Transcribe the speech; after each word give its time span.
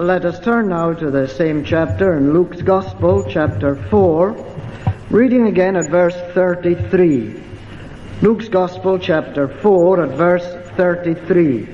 let 0.00 0.24
us 0.24 0.40
turn 0.40 0.68
now 0.68 0.94
to 0.94 1.10
the 1.10 1.28
same 1.28 1.62
chapter 1.62 2.16
in 2.16 2.32
Luke's 2.32 2.62
Gospel, 2.62 3.22
chapter 3.28 3.74
4, 3.90 4.30
reading 5.10 5.46
again 5.46 5.76
at 5.76 5.90
verse 5.90 6.16
33. 6.32 7.38
Luke's 8.22 8.48
Gospel, 8.48 8.98
chapter 8.98 9.46
4, 9.46 10.04
at 10.04 10.16
verse 10.16 10.46
33. 10.78 11.68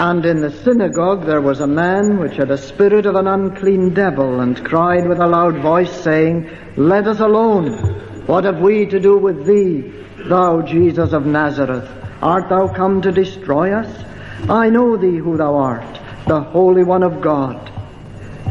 And 0.00 0.24
in 0.24 0.40
the 0.40 0.50
synagogue 0.64 1.26
there 1.26 1.42
was 1.42 1.60
a 1.60 1.66
man 1.66 2.18
which 2.18 2.36
had 2.36 2.50
a 2.50 2.56
spirit 2.56 3.04
of 3.04 3.14
an 3.14 3.26
unclean 3.26 3.92
devil, 3.92 4.40
and 4.40 4.64
cried 4.64 5.06
with 5.06 5.18
a 5.18 5.26
loud 5.26 5.56
voice, 5.56 5.92
saying, 5.92 6.48
Let 6.78 7.06
us 7.06 7.20
alone. 7.20 8.24
What 8.24 8.44
have 8.44 8.60
we 8.60 8.86
to 8.86 8.98
do 8.98 9.18
with 9.18 9.44
thee, 9.44 9.92
thou 10.26 10.62
Jesus 10.62 11.12
of 11.12 11.26
Nazareth? 11.26 11.86
Art 12.22 12.48
thou 12.48 12.66
come 12.66 13.02
to 13.02 13.12
destroy 13.12 13.74
us? 13.74 14.13
I 14.48 14.68
know 14.68 14.96
thee 14.96 15.16
who 15.16 15.36
thou 15.36 15.54
art, 15.54 16.00
the 16.26 16.40
Holy 16.40 16.84
One 16.84 17.02
of 17.02 17.20
God. 17.20 17.70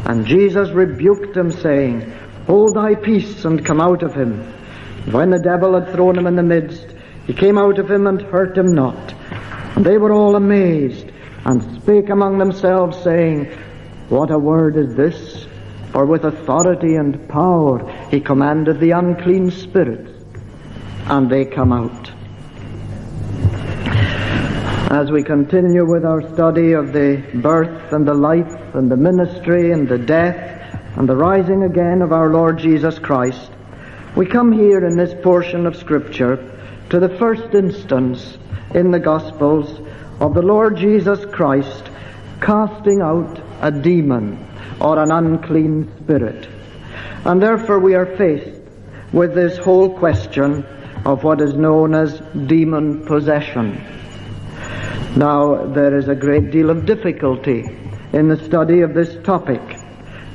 And 0.05 0.25
Jesus 0.25 0.69
rebuked 0.69 1.37
him, 1.37 1.51
saying, 1.51 2.11
Hold 2.47 2.75
thy 2.75 2.95
peace 2.95 3.45
and 3.45 3.65
come 3.65 3.79
out 3.79 4.03
of 4.03 4.13
him. 4.13 4.41
When 5.11 5.29
the 5.29 5.39
devil 5.39 5.79
had 5.79 5.93
thrown 5.93 6.17
him 6.17 6.27
in 6.27 6.35
the 6.35 6.43
midst, 6.43 6.87
he 7.27 7.33
came 7.33 7.57
out 7.57 7.79
of 7.79 7.89
him 7.89 8.07
and 8.07 8.21
hurt 8.21 8.57
him 8.57 8.73
not. 8.73 9.13
And 9.75 9.85
they 9.85 9.97
were 9.97 10.11
all 10.11 10.35
amazed, 10.35 11.11
and 11.45 11.81
spake 11.81 12.09
among 12.09 12.37
themselves, 12.37 13.01
saying, 13.03 13.45
What 14.09 14.31
a 14.31 14.37
word 14.37 14.77
is 14.77 14.95
this? 14.95 15.47
For 15.91 16.05
with 16.05 16.25
authority 16.25 16.95
and 16.95 17.29
power 17.29 17.87
he 18.09 18.19
commanded 18.19 18.79
the 18.79 18.91
unclean 18.91 19.51
spirits, 19.51 20.11
and 21.05 21.29
they 21.29 21.45
come 21.45 21.71
out. 21.71 22.11
As 24.93 25.09
we 25.09 25.23
continue 25.23 25.89
with 25.89 26.05
our 26.05 26.21
study 26.35 26.73
of 26.73 26.93
the 26.93 27.23
birth 27.41 27.93
and 27.93 28.07
the 28.07 28.13
life 28.13 28.75
and 28.75 28.91
the 28.91 28.95
ministry 28.95 29.71
and 29.71 29.89
the 29.89 29.97
death 29.97 30.37
and 30.95 31.09
the 31.09 31.15
rising 31.15 31.63
again 31.63 32.03
of 32.03 32.13
our 32.13 32.29
Lord 32.29 32.59
Jesus 32.59 32.99
Christ, 32.99 33.49
we 34.15 34.27
come 34.27 34.51
here 34.51 34.85
in 34.85 34.95
this 34.95 35.15
portion 35.23 35.65
of 35.65 35.75
Scripture 35.75 36.37
to 36.91 36.99
the 36.99 37.09
first 37.17 37.55
instance 37.55 38.37
in 38.75 38.91
the 38.91 38.99
Gospels 38.99 39.81
of 40.19 40.35
the 40.35 40.43
Lord 40.43 40.77
Jesus 40.77 41.25
Christ 41.25 41.89
casting 42.39 43.01
out 43.01 43.41
a 43.61 43.71
demon 43.71 44.47
or 44.79 44.99
an 44.99 45.11
unclean 45.11 45.91
spirit. 46.03 46.47
And 47.25 47.41
therefore 47.41 47.79
we 47.79 47.95
are 47.95 48.15
faced 48.15 48.61
with 49.11 49.33
this 49.33 49.57
whole 49.57 49.97
question 49.97 50.63
of 51.03 51.23
what 51.23 51.41
is 51.41 51.55
known 51.55 51.95
as 51.95 52.19
demon 52.45 53.07
possession. 53.07 54.02
Now, 55.15 55.67
there 55.67 55.95
is 55.95 56.07
a 56.07 56.15
great 56.15 56.49
deal 56.49 56.71
of 56.71 56.87
difficulty 56.87 57.63
in 58.13 58.29
the 58.29 58.43
study 58.45 58.81
of 58.81 58.95
this 58.95 59.15
topic, 59.23 59.61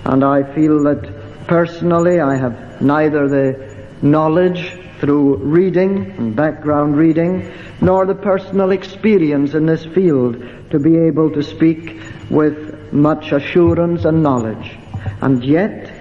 and 0.04 0.22
I 0.22 0.54
feel 0.54 0.84
that 0.84 1.46
personally 1.48 2.20
I 2.20 2.36
have 2.36 2.80
neither 2.80 3.28
the 3.28 3.76
knowledge 4.02 4.78
through 5.00 5.38
reading 5.38 6.12
and 6.12 6.36
background 6.36 6.96
reading, 6.96 7.52
nor 7.80 8.06
the 8.06 8.14
personal 8.14 8.70
experience 8.70 9.54
in 9.54 9.66
this 9.66 9.84
field 9.84 10.36
to 10.70 10.78
be 10.78 10.96
able 10.96 11.30
to 11.32 11.42
speak 11.42 12.00
with 12.30 12.92
much 12.92 13.32
assurance 13.32 14.04
and 14.04 14.22
knowledge. 14.22 14.78
And 15.20 15.44
yet, 15.44 15.92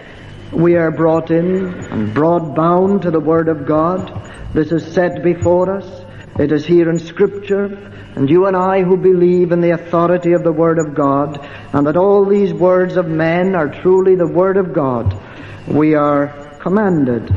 we 0.52 0.76
are 0.76 0.92
brought 0.92 1.32
in 1.32 1.74
and 1.74 2.14
brought 2.14 2.56
bound 2.56 3.02
to 3.02 3.12
the 3.12 3.20
Word 3.20 3.50
of 3.50 3.66
God. 3.66 4.32
This 4.54 4.72
is 4.72 4.86
set 4.94 5.24
before 5.24 5.78
us. 5.78 6.06
It 6.40 6.52
is 6.52 6.66
here 6.66 6.90
in 6.92 7.00
Scripture. 7.00 7.94
And 8.18 8.32
you 8.32 8.48
and 8.48 8.58
I 8.58 8.82
who 8.82 8.98
believe 8.98 9.52
in 9.52 9.62
the 9.62 9.76
authority 9.76 10.32
of 10.32 10.44
the 10.44 10.52
Word 10.52 10.80
of 10.80 10.96
God, 10.96 11.40
and 11.72 11.86
that 11.86 11.98
all 11.98 12.26
these 12.26 12.52
words 12.52 12.98
of 12.98 13.08
men 13.08 13.54
are 13.54 13.70
truly 13.70 14.16
the 14.16 14.26
Word 14.26 14.58
of 14.58 14.74
God, 14.74 15.16
we 15.68 15.94
are 15.94 16.30
commanded 16.60 17.28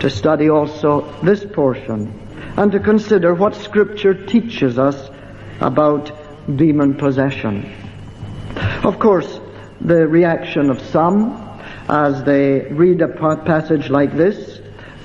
to 0.00 0.10
study 0.10 0.50
also 0.50 1.10
this 1.22 1.46
portion 1.46 2.12
and 2.58 2.70
to 2.72 2.78
consider 2.78 3.34
what 3.34 3.54
Scripture 3.54 4.12
teaches 4.12 4.78
us 4.78 5.08
about 5.62 6.12
demon 6.58 6.92
possession. 6.92 7.72
Of 8.84 8.98
course, 8.98 9.40
the 9.80 10.06
reaction 10.06 10.68
of 10.68 10.78
some 10.82 11.58
as 11.88 12.22
they 12.24 12.68
read 12.70 13.00
a 13.00 13.08
passage 13.08 13.88
like 13.88 14.14
this, 14.14 14.57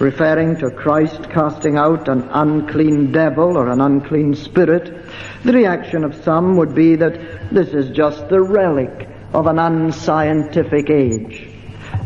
referring 0.04 0.58
to 0.58 0.70
Christ 0.70 1.30
casting 1.30 1.78
out 1.78 2.10
an 2.10 2.24
unclean 2.32 3.12
devil 3.12 3.58
or 3.58 3.70
an 3.70 3.80
unclean 3.80 4.36
spirit, 4.36 4.94
the 5.44 5.54
reaction 5.54 6.04
of 6.04 6.22
some 6.24 6.58
would 6.58 6.76
be 6.76 6.98
that 6.98 7.50
this 7.52 7.70
is 7.70 7.96
just 7.96 8.28
the 8.28 8.42
relic 8.42 9.08
of 9.34 9.48
an 9.48 9.60
unscientific 9.60 10.90
age. 10.90 11.48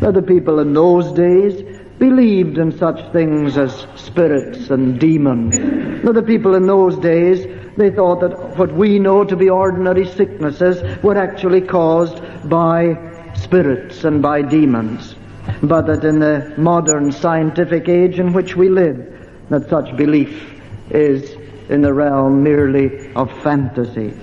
Now 0.00 0.12
the 0.12 0.22
people 0.22 0.60
in 0.60 0.72
those 0.72 1.12
days 1.12 1.60
believed 1.98 2.58
in 2.58 2.78
such 2.78 3.12
things 3.12 3.58
as 3.58 3.86
spirits 3.96 4.70
and 4.70 5.00
demons. 5.00 5.58
Now 6.04 6.12
the 6.12 6.22
people 6.22 6.54
in 6.54 6.66
those 6.66 6.96
days, 6.98 7.44
they 7.76 7.90
thought 7.90 8.20
that 8.20 8.56
what 8.56 8.72
we 8.72 9.00
know 9.00 9.24
to 9.24 9.34
be 9.34 9.50
ordinary 9.50 10.06
sicknesses 10.06 11.02
were 11.02 11.18
actually 11.18 11.62
caused 11.62 12.22
by 12.48 13.32
spirits 13.34 14.04
and 14.04 14.22
by 14.22 14.42
demons. 14.42 15.16
But 15.62 15.86
that 15.86 16.04
in 16.04 16.20
the 16.20 16.54
modern 16.56 17.12
scientific 17.12 17.88
age 17.88 18.18
in 18.18 18.32
which 18.32 18.56
we 18.56 18.68
live, 18.68 19.14
that 19.50 19.68
such 19.68 19.96
belief 19.96 20.60
is 20.90 21.36
in 21.68 21.82
the 21.82 21.92
realm 21.92 22.42
merely 22.42 23.12
of 23.14 23.30
fantasy. 23.42 24.14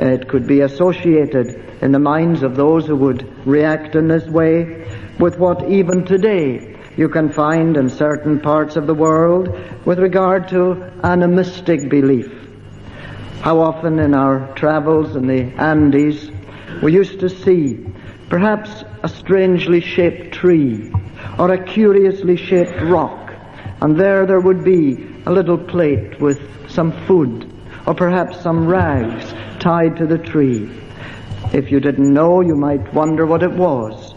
It 0.00 0.28
could 0.28 0.46
be 0.46 0.60
associated 0.60 1.64
in 1.82 1.92
the 1.92 1.98
minds 1.98 2.42
of 2.42 2.56
those 2.56 2.86
who 2.86 2.96
would 2.96 3.46
react 3.46 3.94
in 3.94 4.08
this 4.08 4.26
way 4.26 4.86
with 5.18 5.38
what 5.38 5.68
even 5.68 6.04
today 6.04 6.76
you 6.96 7.08
can 7.08 7.30
find 7.30 7.76
in 7.76 7.88
certain 7.88 8.40
parts 8.40 8.76
of 8.76 8.86
the 8.86 8.94
world 8.94 9.48
with 9.84 9.98
regard 9.98 10.48
to 10.48 10.90
animistic 11.04 11.88
belief. 11.88 12.32
How 13.40 13.60
often 13.60 13.98
in 14.00 14.14
our 14.14 14.52
travels 14.54 15.14
in 15.14 15.26
the 15.26 15.44
Andes 15.60 16.30
we 16.82 16.92
used 16.92 17.20
to 17.20 17.28
see 17.28 17.86
perhaps 18.28 18.84
a 19.02 19.08
strangely 19.08 19.80
shaped 19.80 20.32
tree 20.32 20.92
or 21.38 21.52
a 21.52 21.64
curiously 21.64 22.36
shaped 22.36 22.80
rock 22.82 23.32
and 23.80 23.98
there 23.98 24.26
there 24.26 24.40
would 24.40 24.64
be 24.64 25.06
a 25.26 25.32
little 25.32 25.58
plate 25.58 26.20
with 26.20 26.40
some 26.68 26.92
food 27.06 27.50
or 27.86 27.94
perhaps 27.94 28.40
some 28.40 28.66
rags 28.66 29.32
tied 29.60 29.96
to 29.96 30.06
the 30.06 30.18
tree. 30.18 30.70
If 31.52 31.70
you 31.70 31.80
didn't 31.80 32.12
know, 32.12 32.42
you 32.42 32.54
might 32.54 32.92
wonder 32.92 33.24
what 33.24 33.42
it 33.42 33.52
was. 33.52 34.14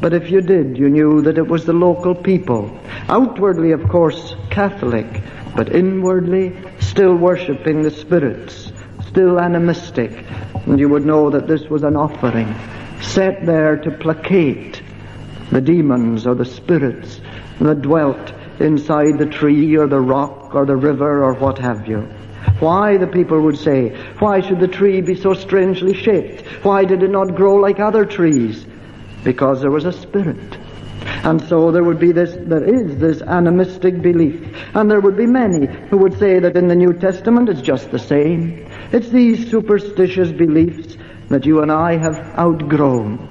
But 0.00 0.14
if 0.14 0.30
you 0.30 0.40
did, 0.40 0.78
you 0.78 0.88
knew 0.88 1.20
that 1.22 1.36
it 1.36 1.46
was 1.46 1.66
the 1.66 1.74
local 1.74 2.14
people. 2.14 2.80
Outwardly, 3.08 3.72
of 3.72 3.86
course, 3.90 4.34
Catholic, 4.48 5.22
but 5.54 5.74
inwardly 5.74 6.56
still 6.78 7.14
worshipping 7.14 7.82
the 7.82 7.90
spirits, 7.90 8.72
still 9.08 9.38
animistic. 9.38 10.24
And 10.66 10.78
you 10.78 10.88
would 10.88 11.04
know 11.04 11.28
that 11.30 11.46
this 11.46 11.68
was 11.68 11.82
an 11.82 11.96
offering 11.96 12.54
set 13.02 13.44
there 13.46 13.76
to 13.76 13.90
placate 13.90 14.82
the 15.50 15.60
demons 15.60 16.26
or 16.26 16.34
the 16.34 16.44
spirits 16.44 17.20
that 17.60 17.82
dwelt 17.82 18.32
inside 18.60 19.18
the 19.18 19.26
tree 19.26 19.76
or 19.76 19.86
the 19.86 20.00
rock 20.00 20.54
or 20.54 20.64
the 20.66 20.76
river 20.76 21.22
or 21.24 21.34
what 21.34 21.58
have 21.58 21.88
you. 21.88 22.00
Why, 22.60 22.96
the 22.96 23.06
people 23.06 23.40
would 23.40 23.58
say, 23.58 23.96
why 24.18 24.40
should 24.40 24.60
the 24.60 24.68
tree 24.68 25.00
be 25.00 25.14
so 25.14 25.34
strangely 25.34 25.94
shaped? 25.94 26.42
Why 26.64 26.84
did 26.84 27.02
it 27.02 27.10
not 27.10 27.34
grow 27.34 27.56
like 27.56 27.80
other 27.80 28.04
trees? 28.04 28.66
Because 29.24 29.60
there 29.60 29.70
was 29.70 29.84
a 29.84 29.92
spirit. 29.92 30.58
And 31.24 31.42
so 31.48 31.70
there 31.70 31.84
would 31.84 31.98
be 31.98 32.12
this, 32.12 32.34
there 32.38 32.64
is 32.64 32.98
this 32.98 33.22
animistic 33.22 34.00
belief. 34.02 34.54
And 34.74 34.90
there 34.90 35.00
would 35.00 35.16
be 35.16 35.26
many 35.26 35.66
who 35.88 35.98
would 35.98 36.18
say 36.18 36.38
that 36.38 36.56
in 36.56 36.68
the 36.68 36.74
New 36.74 36.92
Testament 36.94 37.48
it's 37.48 37.60
just 37.60 37.90
the 37.90 37.98
same. 37.98 38.66
It's 38.92 39.08
these 39.08 39.50
superstitious 39.50 40.30
beliefs 40.32 40.96
that 41.30 41.46
you 41.46 41.62
and 41.62 41.72
I 41.72 41.96
have 41.96 42.16
outgrown. 42.38 43.28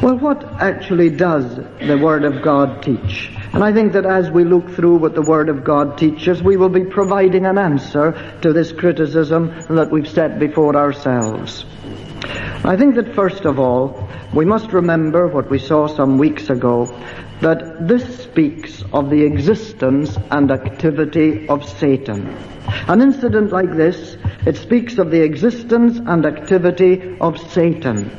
Well, 0.00 0.16
what 0.18 0.44
actually 0.60 1.10
does 1.10 1.56
the 1.56 1.98
Word 1.98 2.24
of 2.24 2.42
God 2.42 2.82
teach? 2.82 3.30
And 3.52 3.64
I 3.64 3.72
think 3.72 3.94
that 3.94 4.06
as 4.06 4.30
we 4.30 4.44
look 4.44 4.70
through 4.70 4.98
what 4.98 5.14
the 5.14 5.22
Word 5.22 5.48
of 5.48 5.64
God 5.64 5.98
teaches, 5.98 6.42
we 6.42 6.56
will 6.56 6.68
be 6.68 6.84
providing 6.84 7.46
an 7.46 7.58
answer 7.58 8.12
to 8.42 8.52
this 8.52 8.70
criticism 8.70 9.48
that 9.70 9.90
we've 9.90 10.08
set 10.08 10.38
before 10.38 10.76
ourselves. 10.76 11.64
I 12.64 12.76
think 12.76 12.96
that 12.96 13.14
first 13.14 13.44
of 13.44 13.58
all, 13.58 14.08
we 14.34 14.44
must 14.44 14.72
remember 14.72 15.26
what 15.26 15.50
we 15.50 15.58
saw 15.58 15.86
some 15.86 16.18
weeks 16.18 16.50
ago, 16.50 16.86
that 17.40 17.86
this 17.86 18.22
speaks 18.24 18.82
of 18.92 19.10
the 19.10 19.22
existence 19.24 20.16
and 20.30 20.50
activity 20.50 21.48
of 21.48 21.68
Satan. 21.68 22.26
An 22.88 23.00
incident 23.00 23.52
like 23.52 23.74
this, 23.76 24.16
it 24.46 24.56
speaks 24.56 24.98
of 24.98 25.10
the 25.10 25.22
existence 25.22 25.98
and 25.98 26.26
activity 26.26 27.16
of 27.20 27.38
Satan. 27.50 28.10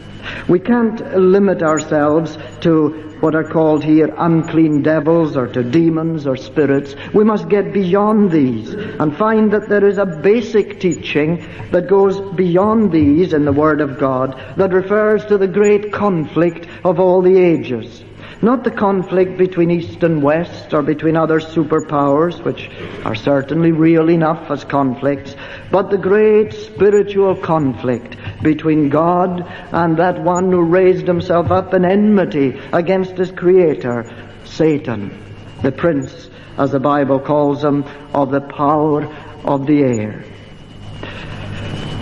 We 0.47 0.59
can't 0.59 1.17
limit 1.17 1.61
ourselves 1.61 2.37
to 2.61 3.09
what 3.19 3.35
are 3.35 3.43
called 3.43 3.83
here 3.83 4.13
unclean 4.17 4.81
devils 4.81 5.35
or 5.35 5.47
to 5.47 5.63
demons 5.63 6.25
or 6.25 6.37
spirits. 6.37 6.95
We 7.13 7.23
must 7.23 7.49
get 7.49 7.73
beyond 7.73 8.31
these 8.31 8.73
and 8.73 9.15
find 9.17 9.51
that 9.51 9.67
there 9.67 9.85
is 9.85 9.97
a 9.97 10.05
basic 10.05 10.79
teaching 10.79 11.45
that 11.71 11.89
goes 11.89 12.21
beyond 12.35 12.91
these 12.91 13.33
in 13.33 13.43
the 13.43 13.51
Word 13.51 13.81
of 13.81 13.99
God 13.99 14.41
that 14.55 14.71
refers 14.71 15.25
to 15.25 15.37
the 15.37 15.47
great 15.47 15.91
conflict 15.91 16.67
of 16.85 16.99
all 16.99 17.21
the 17.21 17.37
ages. 17.37 18.03
Not 18.41 18.63
the 18.63 18.71
conflict 18.71 19.37
between 19.37 19.69
East 19.69 20.01
and 20.01 20.23
West 20.23 20.73
or 20.73 20.81
between 20.81 21.17
other 21.17 21.41
superpowers, 21.41 22.41
which 22.41 22.71
are 23.03 23.15
certainly 23.15 23.73
real 23.73 24.09
enough 24.09 24.49
as 24.49 24.63
conflicts, 24.63 25.35
but 25.71 25.89
the 25.89 25.97
great 25.97 26.53
spiritual 26.53 27.35
conflict 27.35 28.15
between 28.41 28.87
God 28.87 29.45
and 29.73 29.97
that 29.97 30.23
one 30.23 30.53
who 30.53 30.61
raised 30.61 31.05
himself 31.05 31.51
up 31.51 31.73
in 31.73 31.83
enmity 31.83 32.57
against 32.71 33.17
his 33.17 33.31
creator, 33.31 34.09
Satan, 34.45 35.21
the 35.61 35.73
prince, 35.73 36.29
as 36.57 36.71
the 36.71 36.79
Bible 36.79 37.19
calls 37.19 37.61
him, 37.61 37.83
of 38.13 38.31
the 38.31 38.41
power 38.41 39.03
of 39.43 39.65
the 39.65 39.83
air. 39.83 40.23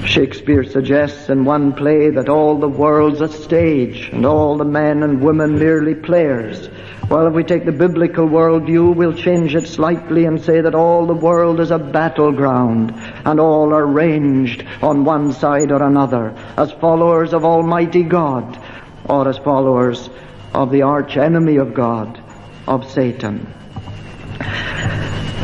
Shakespeare 0.07 0.63
suggests 0.63 1.29
in 1.29 1.43
one 1.43 1.73
play 1.73 2.09
that 2.11 2.29
all 2.29 2.57
the 2.57 2.69
world's 2.69 3.19
a 3.19 3.27
stage 3.27 4.09
and 4.13 4.25
all 4.25 4.57
the 4.57 4.63
men 4.63 5.03
and 5.03 5.21
women 5.21 5.59
merely 5.59 5.95
players. 5.95 6.69
Well, 7.09 7.27
if 7.27 7.33
we 7.33 7.43
take 7.43 7.65
the 7.65 7.73
biblical 7.73 8.25
worldview, 8.25 8.95
we'll 8.95 9.13
change 9.13 9.53
it 9.53 9.67
slightly 9.67 10.23
and 10.23 10.41
say 10.41 10.61
that 10.61 10.75
all 10.75 11.05
the 11.05 11.13
world 11.13 11.59
is 11.59 11.71
a 11.71 11.77
battleground 11.77 12.93
and 13.25 13.39
all 13.39 13.73
are 13.73 13.85
ranged 13.85 14.65
on 14.81 15.03
one 15.03 15.33
side 15.33 15.71
or 15.71 15.83
another 15.83 16.33
as 16.55 16.71
followers 16.71 17.33
of 17.33 17.43
Almighty 17.43 18.03
God 18.03 18.61
or 19.05 19.27
as 19.27 19.37
followers 19.37 20.09
of 20.53 20.71
the 20.71 20.83
arch 20.83 21.17
enemy 21.17 21.57
of 21.57 21.73
God, 21.73 22.21
of 22.65 22.89
Satan. 22.89 23.53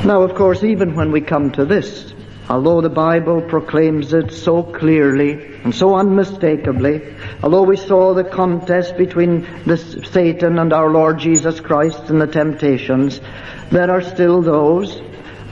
Now, 0.05 0.21
of 0.21 0.35
course, 0.35 0.63
even 0.63 0.95
when 0.95 1.11
we 1.11 1.21
come 1.21 1.51
to 1.51 1.65
this, 1.65 2.12
although 2.49 2.81
the 2.81 2.89
Bible 2.89 3.41
proclaims 3.41 4.13
it 4.13 4.31
so 4.31 4.63
clearly 4.63 5.57
and 5.63 5.73
so 5.73 5.95
unmistakably, 5.95 7.01
although 7.41 7.63
we 7.63 7.77
saw 7.77 8.13
the 8.13 8.23
contest 8.23 8.97
between 8.97 9.47
Satan 10.11 10.59
and 10.59 10.73
our 10.73 10.91
Lord 10.91 11.19
Jesus 11.19 11.59
Christ 11.59 12.09
in 12.09 12.19
the 12.19 12.27
temptations, 12.27 13.21
there 13.71 13.89
are 13.89 14.01
still 14.01 14.41
those, 14.41 15.01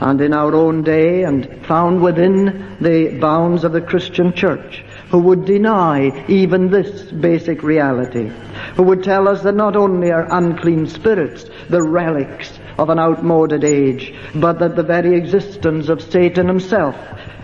and 0.00 0.20
in 0.20 0.34
our 0.34 0.54
own 0.54 0.82
day 0.82 1.22
and 1.22 1.64
found 1.66 2.02
within 2.02 2.76
the 2.80 3.18
bounds 3.20 3.62
of 3.62 3.72
the 3.72 3.80
Christian 3.80 4.32
church, 4.32 4.84
who 5.10 5.18
would 5.18 5.44
deny 5.44 6.26
even 6.28 6.70
this 6.70 7.12
basic 7.12 7.62
reality, 7.62 8.30
who 8.74 8.82
would 8.82 9.04
tell 9.04 9.28
us 9.28 9.42
that 9.42 9.54
not 9.54 9.76
only 9.76 10.10
are 10.10 10.26
unclean 10.30 10.88
spirits 10.88 11.44
the 11.68 11.82
relics 11.82 12.58
of 12.78 12.88
an 12.90 12.98
outmoded 12.98 13.64
age, 13.64 14.14
but 14.34 14.58
that 14.58 14.76
the 14.76 14.82
very 14.82 15.16
existence 15.16 15.88
of 15.88 16.02
Satan 16.02 16.48
himself 16.48 16.96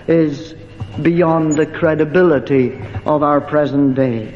is 0.07 0.55
beyond 1.03 1.57
the 1.57 1.67
credibility 1.67 2.81
of 3.07 3.23
our 3.23 3.41
present 3.41 3.95
day. 3.95 4.35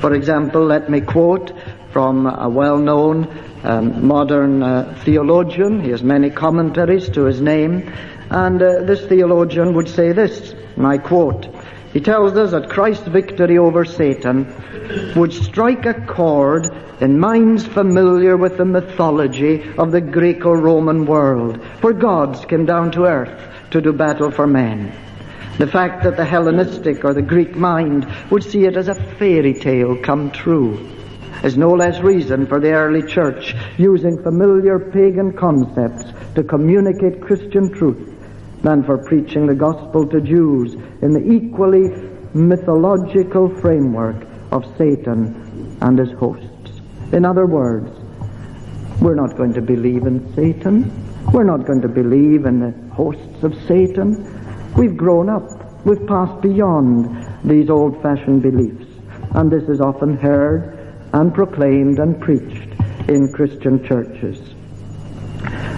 For 0.00 0.14
example, 0.14 0.64
let 0.64 0.88
me 0.88 1.00
quote 1.00 1.52
from 1.92 2.26
a 2.26 2.48
well-known 2.48 3.26
um, 3.64 4.06
modern 4.06 4.62
uh, 4.62 5.00
theologian. 5.04 5.80
He 5.80 5.90
has 5.90 6.02
many 6.02 6.30
commentaries 6.30 7.08
to 7.10 7.24
his 7.24 7.40
name. 7.40 7.92
And 8.30 8.62
uh, 8.62 8.82
this 8.82 9.04
theologian 9.06 9.74
would 9.74 9.88
say 9.88 10.12
this, 10.12 10.54
and 10.76 10.86
I 10.86 10.98
quote, 10.98 11.48
he 11.98 12.04
tells 12.04 12.36
us 12.36 12.52
that 12.52 12.70
Christ's 12.70 13.08
victory 13.08 13.58
over 13.58 13.84
Satan 13.84 14.46
would 15.16 15.32
strike 15.32 15.84
a 15.84 15.94
chord 16.06 16.72
in 17.00 17.18
minds 17.18 17.66
familiar 17.66 18.36
with 18.36 18.56
the 18.56 18.64
mythology 18.64 19.68
of 19.76 19.90
the 19.90 20.00
Greco-Roman 20.00 21.06
world, 21.06 21.56
where 21.82 21.92
gods 21.92 22.44
came 22.44 22.64
down 22.64 22.92
to 22.92 23.06
earth 23.06 23.36
to 23.72 23.80
do 23.80 23.92
battle 23.92 24.30
for 24.30 24.46
men. 24.46 24.92
The 25.58 25.66
fact 25.66 26.04
that 26.04 26.16
the 26.16 26.24
Hellenistic 26.24 27.04
or 27.04 27.14
the 27.14 27.20
Greek 27.20 27.56
mind 27.56 28.06
would 28.30 28.44
see 28.44 28.64
it 28.66 28.76
as 28.76 28.86
a 28.86 28.94
fairy 28.94 29.54
tale 29.54 30.00
come 30.00 30.30
true 30.30 30.78
is 31.42 31.56
no 31.56 31.72
less 31.72 31.98
reason 31.98 32.46
for 32.46 32.60
the 32.60 32.74
early 32.74 33.02
church 33.02 33.56
using 33.76 34.22
familiar 34.22 34.78
pagan 34.78 35.32
concepts 35.32 36.04
to 36.36 36.44
communicate 36.44 37.20
Christian 37.20 37.72
truth 37.72 38.17
than 38.62 38.82
for 38.82 38.98
preaching 38.98 39.46
the 39.46 39.54
gospel 39.54 40.06
to 40.08 40.20
Jews 40.20 40.74
in 41.02 41.12
the 41.12 41.24
equally 41.32 41.88
mythological 42.34 43.48
framework 43.60 44.26
of 44.52 44.64
Satan 44.76 45.76
and 45.80 45.98
his 45.98 46.10
hosts. 46.18 46.80
In 47.12 47.24
other 47.24 47.46
words, 47.46 47.90
we're 49.00 49.14
not 49.14 49.36
going 49.36 49.52
to 49.54 49.62
believe 49.62 50.06
in 50.06 50.34
Satan. 50.34 50.90
We're 51.32 51.44
not 51.44 51.66
going 51.66 51.80
to 51.82 51.88
believe 51.88 52.46
in 52.46 52.58
the 52.58 52.94
hosts 52.94 53.42
of 53.42 53.54
Satan. 53.66 54.72
We've 54.76 54.96
grown 54.96 55.28
up. 55.28 55.86
We've 55.86 56.04
passed 56.06 56.40
beyond 56.42 57.26
these 57.44 57.70
old-fashioned 57.70 58.42
beliefs. 58.42 58.86
And 59.34 59.50
this 59.50 59.68
is 59.68 59.80
often 59.80 60.16
heard 60.16 60.96
and 61.12 61.32
proclaimed 61.32 61.98
and 61.98 62.20
preached 62.20 62.68
in 63.08 63.32
Christian 63.32 63.84
churches. 63.86 64.40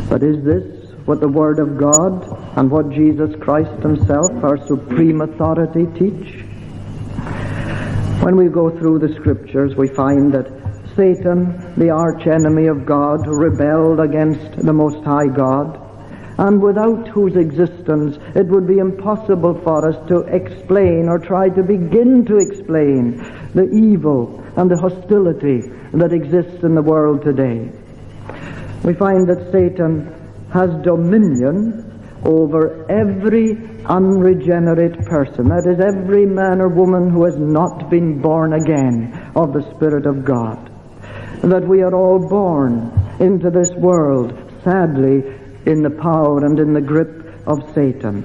But 0.08 0.22
is 0.22 0.42
this 0.44 0.79
what 1.10 1.18
the 1.18 1.26
Word 1.26 1.58
of 1.58 1.76
God 1.76 2.22
and 2.56 2.70
what 2.70 2.88
Jesus 2.90 3.34
Christ 3.40 3.82
Himself, 3.82 4.30
our 4.44 4.64
supreme 4.68 5.22
authority, 5.22 5.86
teach? 5.98 6.44
When 8.22 8.36
we 8.36 8.46
go 8.46 8.70
through 8.70 9.00
the 9.00 9.12
Scriptures, 9.16 9.74
we 9.74 9.88
find 9.88 10.32
that 10.32 10.46
Satan, 10.94 11.74
the 11.76 11.90
archenemy 11.90 12.68
of 12.68 12.86
God, 12.86 13.26
rebelled 13.26 13.98
against 13.98 14.64
the 14.64 14.72
Most 14.72 15.04
High 15.04 15.26
God, 15.26 15.80
and 16.38 16.62
without 16.62 17.08
whose 17.08 17.34
existence 17.34 18.16
it 18.36 18.46
would 18.46 18.68
be 18.68 18.78
impossible 18.78 19.60
for 19.64 19.88
us 19.88 19.96
to 20.06 20.20
explain 20.32 21.08
or 21.08 21.18
try 21.18 21.48
to 21.48 21.62
begin 21.64 22.24
to 22.26 22.36
explain 22.36 23.16
the 23.52 23.68
evil 23.72 24.44
and 24.56 24.70
the 24.70 24.78
hostility 24.78 25.62
that 25.92 26.12
exists 26.12 26.62
in 26.62 26.76
the 26.76 26.82
world 26.82 27.22
today. 27.22 27.68
We 28.84 28.94
find 28.94 29.28
that 29.28 29.50
Satan 29.50 30.19
has 30.52 30.70
dominion 30.82 31.86
over 32.24 32.84
every 32.90 33.56
unregenerate 33.86 34.98
person. 35.06 35.48
That 35.48 35.66
is, 35.66 35.80
every 35.80 36.26
man 36.26 36.60
or 36.60 36.68
woman 36.68 37.10
who 37.10 37.24
has 37.24 37.36
not 37.38 37.88
been 37.88 38.20
born 38.20 38.52
again 38.54 39.32
of 39.34 39.52
the 39.52 39.62
Spirit 39.74 40.06
of 40.06 40.24
God. 40.24 40.70
That 41.42 41.66
we 41.66 41.82
are 41.82 41.94
all 41.94 42.28
born 42.28 42.92
into 43.20 43.50
this 43.50 43.70
world, 43.78 44.32
sadly, 44.64 45.24
in 45.66 45.82
the 45.82 45.96
power 46.02 46.44
and 46.44 46.58
in 46.58 46.74
the 46.74 46.80
grip 46.80 47.20
of 47.46 47.72
Satan. 47.74 48.24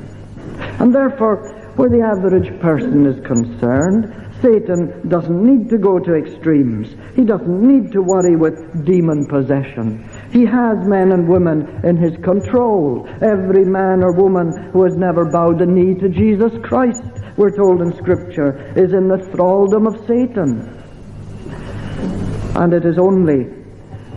And 0.79 0.93
therefore, 0.93 1.51
where 1.75 1.89
the 1.89 2.01
average 2.01 2.59
person 2.61 3.05
is 3.05 3.19
concerned, 3.25 4.25
Satan 4.41 5.07
doesn't 5.09 5.43
need 5.43 5.69
to 5.69 5.77
go 5.77 5.99
to 5.99 6.15
extremes. 6.15 6.95
He 7.15 7.23
doesn't 7.23 7.61
need 7.61 7.91
to 7.93 8.01
worry 8.01 8.35
with 8.35 8.85
demon 8.85 9.25
possession. 9.27 10.07
He 10.35 10.43
has 10.43 10.85
men 10.85 11.13
and 11.13 11.29
women 11.29 11.79
in 11.85 11.95
his 11.95 12.17
control. 12.17 13.07
Every 13.21 13.63
man 13.63 14.03
or 14.03 14.11
woman 14.11 14.69
who 14.73 14.83
has 14.83 14.97
never 14.97 15.31
bowed 15.31 15.59
the 15.59 15.65
knee 15.65 15.93
to 15.93 16.09
Jesus 16.09 16.51
Christ, 16.61 17.03
we're 17.37 17.55
told 17.55 17.81
in 17.81 17.95
Scripture, 17.95 18.73
is 18.75 18.91
in 18.91 19.07
the 19.07 19.29
thraldom 19.31 19.87
of 19.87 20.05
Satan. 20.05 20.59
And 22.53 22.73
it 22.73 22.83
is 22.85 22.97
only 22.97 23.43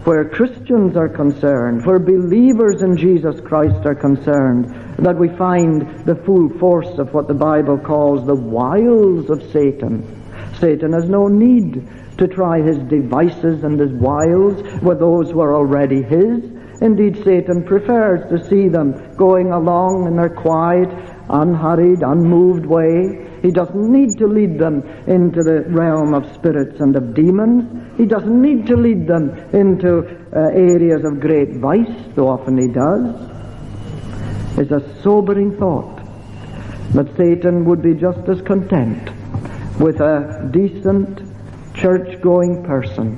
where 0.03 0.29
Christians 0.29 0.97
are 0.97 1.09
concerned, 1.09 1.87
where 1.87 2.01
believers 2.01 2.83
in 2.83 2.97
Jesus 2.97 3.41
Christ 3.41 3.87
are 3.87 3.95
concerned, 3.95 4.97
that 4.99 5.17
we 5.17 5.29
find 5.37 6.05
the 6.05 6.21
full 6.27 6.49
force 6.59 6.99
of 6.99 7.15
what 7.15 7.29
the 7.29 7.35
Bible 7.35 7.79
calls 7.79 8.27
the 8.27 8.35
wiles 8.35 9.31
of 9.31 9.41
Satan. 9.53 10.03
Satan 10.61 10.93
has 10.93 11.09
no 11.09 11.29
need 11.29 11.89
to 12.19 12.27
try 12.27 12.61
his 12.61 12.79
devices 12.79 13.65
and 13.65 13.79
his 13.79 13.93
wiles 13.93 14.61
with 14.83 14.99
those 14.99 15.31
who 15.31 15.41
are 15.41 15.55
already 15.55 16.03
his. 16.03 16.45
Indeed, 16.81 17.23
Satan 17.25 17.65
prefers 17.65 18.29
to 18.31 18.45
see 18.49 18.69
them 18.69 19.15
going 19.17 19.53
along 19.53 20.07
in 20.07 20.17
their 20.17 20.29
quiet, 20.29 20.89
unhurried, 21.29 22.03
unmoved 22.03 22.67
way. 22.67 23.27
He 23.43 23.51
doesn't 23.51 23.93
need 23.93 24.19
to 24.19 24.27
lead 24.27 24.59
them 24.59 24.83
into 25.07 25.43
the 25.43 25.65
realm 25.69 26.15
of 26.15 26.33
spirits 26.35 26.81
and 26.81 26.95
of 26.97 27.15
demons. 27.15 27.97
He 27.97 28.07
doesn't 28.07 28.43
need 28.43 28.67
to 28.67 28.77
lead 28.77 29.07
them 29.07 29.31
into 29.53 29.99
uh, 30.33 30.51
areas 30.51 31.05
of 31.05 31.21
great 31.21 31.57
vice, 31.57 32.15
though 32.15 32.29
often 32.29 32.59
he 32.59 32.69
does. 32.69 33.15
It's 34.59 34.73
a 34.73 35.03
sobering 35.03 35.57
thought 35.57 36.01
that 36.95 37.17
Satan 37.17 37.65
would 37.65 37.83
be 37.83 37.95
just 37.95 38.29
as 38.29 38.41
content 38.43 39.11
with 39.79 40.01
a 40.01 40.49
decent 40.53 41.23
church-going 41.75 42.65
person 42.65 43.17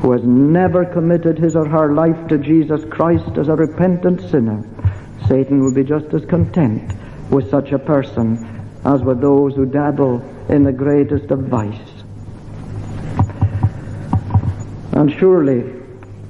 who 0.00 0.12
has 0.12 0.22
never 0.24 0.84
committed 0.84 1.38
his 1.38 1.56
or 1.56 1.68
her 1.68 1.94
life 1.94 2.28
to 2.28 2.38
Jesus 2.38 2.84
Christ 2.90 3.36
as 3.38 3.48
a 3.48 3.54
repentant 3.54 4.20
sinner, 4.30 4.62
Satan 5.26 5.60
will 5.60 5.74
be 5.74 5.82
just 5.82 6.06
as 6.14 6.24
content 6.26 6.92
with 7.30 7.50
such 7.50 7.72
a 7.72 7.78
person 7.78 8.46
as 8.84 9.02
with 9.02 9.20
those 9.20 9.54
who 9.56 9.66
dabble 9.66 10.22
in 10.48 10.62
the 10.62 10.72
greatest 10.72 11.30
of 11.32 11.40
vice. 11.48 12.04
And 14.92 15.12
surely, 15.18 15.72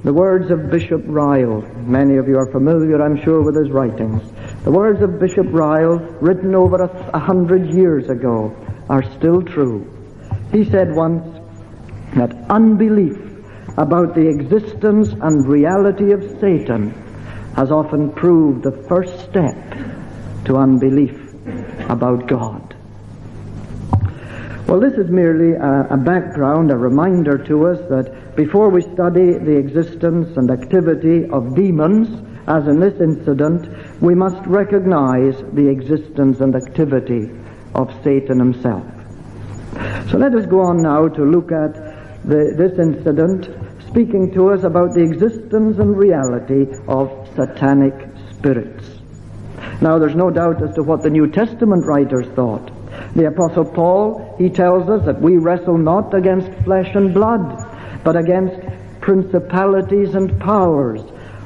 the 0.03 0.13
words 0.13 0.49
of 0.49 0.71
Bishop 0.71 1.03
Ryle, 1.05 1.61
many 1.85 2.17
of 2.17 2.27
you 2.27 2.37
are 2.37 2.51
familiar, 2.51 3.01
I'm 3.01 3.21
sure, 3.23 3.43
with 3.43 3.55
his 3.55 3.69
writings. 3.69 4.23
The 4.63 4.71
words 4.71 5.01
of 5.01 5.19
Bishop 5.19 5.47
Ryle, 5.51 5.99
written 6.19 6.55
over 6.55 6.81
a 6.81 7.19
hundred 7.19 7.73
years 7.73 8.09
ago, 8.09 8.55
are 8.89 9.03
still 9.17 9.41
true. 9.41 9.85
He 10.51 10.63
said 10.65 10.95
once 10.95 11.23
that 12.15 12.33
unbelief 12.49 13.17
about 13.77 14.15
the 14.15 14.27
existence 14.27 15.09
and 15.21 15.47
reality 15.47 16.11
of 16.11 16.21
Satan 16.39 16.91
has 17.55 17.71
often 17.71 18.11
proved 18.11 18.63
the 18.63 18.71
first 18.87 19.19
step 19.29 19.55
to 20.45 20.57
unbelief 20.57 21.33
about 21.89 22.27
God. 22.27 22.75
Well, 24.67 24.79
this 24.79 24.93
is 24.93 25.09
merely 25.09 25.53
a, 25.53 25.87
a, 25.91 25.97
background, 25.97 26.71
a 26.71 26.77
reminder 26.77 27.37
to 27.45 27.67
us 27.67 27.79
that 27.89 28.35
before 28.35 28.69
we 28.69 28.81
study 28.81 29.37
the 29.37 29.55
existence 29.55 30.35
and 30.35 30.51
activity 30.51 31.23
of 31.29 31.55
demons, 31.55 32.09
as 32.47 32.67
in 32.67 32.79
this 32.79 32.99
incident, 32.99 33.69
we 34.01 34.13
must 34.13 34.45
recognize 34.45 35.37
the 35.53 35.67
existence 35.69 36.41
and 36.41 36.55
activity 36.55 37.29
of 37.77 37.93
Satan 38.03 38.39
himself. 38.39 38.83
So 40.09 40.17
let 40.17 40.33
us 40.33 40.45
go 40.45 40.61
on 40.61 40.81
now 40.81 41.07
to 41.07 41.23
look 41.23 41.51
at 41.51 41.73
the, 42.25 42.53
this 42.57 42.77
incident 42.79 43.49
speaking 43.87 44.31
to 44.33 44.49
us 44.49 44.63
about 44.63 44.93
the 44.93 45.01
existence 45.01 45.79
and 45.79 45.97
reality 45.97 46.65
of 46.87 47.09
satanic 47.35 47.93
spirits. 48.31 48.89
Now, 49.81 49.97
there's 49.99 50.15
no 50.15 50.31
doubt 50.31 50.61
as 50.61 50.73
to 50.75 50.83
what 50.83 51.03
the 51.03 51.09
New 51.09 51.27
Testament 51.27 51.85
writers 51.85 52.27
thought. 52.35 52.71
The 53.15 53.27
Apostle 53.27 53.65
Paul, 53.65 54.35
he 54.37 54.49
tells 54.49 54.89
us 54.89 55.05
that 55.05 55.21
we 55.21 55.37
wrestle 55.37 55.77
not 55.77 56.13
against 56.13 56.51
flesh 56.63 56.95
and 56.95 57.13
blood, 57.13 58.03
but 58.03 58.15
against 58.15 58.59
principalities 59.01 60.15
and 60.15 60.39
powers, 60.39 61.01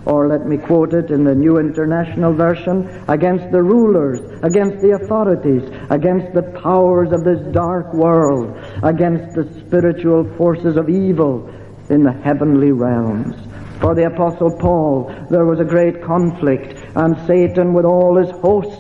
or 0.06 0.28
let 0.28 0.48
me 0.48 0.58
quote 0.58 0.94
it 0.94 1.12
in 1.12 1.24
the 1.24 1.36
New 1.36 1.58
International 1.58 2.34
Version, 2.34 3.04
against 3.08 3.52
the 3.52 3.62
rulers, 3.62 4.20
against 4.44 4.82
the 4.82 4.92
authorities, 5.02 5.64
against 5.90 6.34
the 6.34 6.44
powers 6.62 7.12
of 7.12 7.24
this 7.24 7.42
dark 7.54 7.94
world, 7.94 8.58
against 8.84 9.36
the 9.36 9.48
spiritual 9.66 10.24
forces 10.38 10.76
of 10.76 10.90
evil 10.90 11.48
in 11.90 12.04
the 12.04 12.12
heavenly 12.12 12.72
realms. 12.72 13.36
For 13.80 13.96
the 13.96 14.06
Apostle 14.06 14.58
Paul, 14.60 15.12
there 15.30 15.46
was 15.46 15.60
a 15.60 15.66
great 15.66 16.04
conflict, 16.04 16.82
and 16.96 17.16
Satan 17.28 17.74
with 17.74 17.86
all 17.86 18.18
his 18.18 18.32
hosts, 18.42 18.78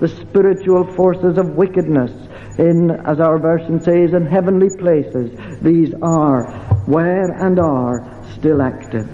the 0.00 0.08
spiritual 0.08 0.92
forces 0.94 1.38
of 1.38 1.56
wickedness, 1.56 2.12
in, 2.58 2.90
as 3.04 3.20
our 3.20 3.38
version 3.38 3.80
says, 3.80 4.12
in 4.12 4.26
heavenly 4.26 4.68
places, 4.78 5.36
these 5.60 5.92
are, 6.02 6.84
were 6.86 7.32
and 7.32 7.58
are, 7.58 8.22
still 8.36 8.62
active. 8.62 9.08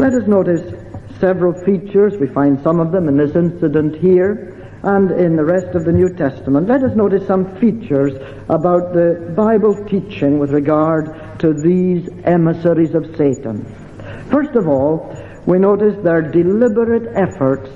Let 0.00 0.14
us 0.14 0.26
notice 0.26 0.62
several 1.20 1.52
features. 1.52 2.16
We 2.16 2.26
find 2.28 2.58
some 2.62 2.80
of 2.80 2.90
them 2.90 3.06
in 3.06 3.18
this 3.18 3.36
incident 3.36 3.96
here 3.96 4.56
and 4.82 5.10
in 5.10 5.36
the 5.36 5.44
rest 5.44 5.76
of 5.76 5.84
the 5.84 5.92
New 5.92 6.08
Testament. 6.14 6.68
Let 6.68 6.82
us 6.82 6.96
notice 6.96 7.26
some 7.26 7.54
features 7.58 8.14
about 8.48 8.94
the 8.94 9.34
Bible 9.36 9.74
teaching 9.84 10.38
with 10.38 10.52
regard 10.52 11.38
to 11.40 11.52
these 11.52 12.08
emissaries 12.24 12.94
of 12.94 13.14
Satan. 13.14 13.62
First 14.30 14.56
of 14.56 14.68
all, 14.68 15.14
we 15.44 15.58
notice 15.58 16.02
their 16.02 16.22
deliberate 16.22 17.14
efforts 17.14 17.68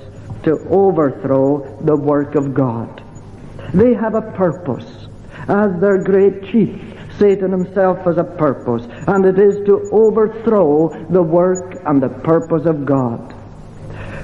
to 0.45 0.52
overthrow 0.71 1.78
the 1.83 1.95
work 1.95 2.37
of 2.37 2.54
God. 2.54 3.02
They 3.75 3.93
have 3.93 4.14
a 4.14 4.33
purpose. 4.33 5.09
As 5.47 5.78
their 5.78 6.02
great 6.02 6.45
chief, 6.45 6.94
Satan 7.18 7.52
himself 7.52 7.99
has 8.04 8.18
a 8.18 8.25
purpose, 8.25 8.87
and 9.06 9.25
it 9.25 9.38
is 9.38 9.64
to 9.66 9.88
overthrow 9.92 10.88
the 11.11 11.23
work 11.23 11.76
and 11.87 12.02
the 12.02 12.09
purpose 12.09 12.66
of 12.66 12.85
God. 12.85 13.33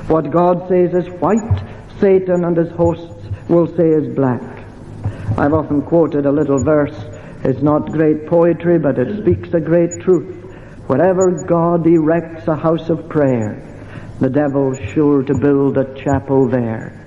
What 0.09 0.30
God 0.30 0.68
says 0.68 0.92
is 0.92 1.09
white, 1.20 1.62
Satan 2.00 2.44
and 2.44 2.56
his 2.56 2.70
hosts 2.73 3.26
will 3.49 3.68
say 3.76 3.88
is 3.88 4.14
black. 4.16 4.42
I've 5.38 5.52
often 5.52 5.82
quoted 5.82 6.26
a 6.26 6.32
little 6.32 6.62
verse. 6.64 6.97
It's 7.44 7.62
not 7.62 7.92
great 7.92 8.26
poetry, 8.26 8.78
but 8.78 8.99
it 8.99 9.23
speaks 9.23 9.54
a 9.54 9.61
great 9.61 10.00
truth. 10.00 10.37
Wherever 10.88 11.44
God 11.47 11.87
erects 11.87 12.49
a 12.49 12.56
house 12.56 12.90
of 12.90 13.09
prayer, 13.09 13.62
the 14.18 14.28
devil's 14.28 14.78
sure 14.92 15.23
to 15.23 15.38
build 15.38 15.78
a 15.78 15.94
chapel 15.94 16.49
there. 16.49 17.06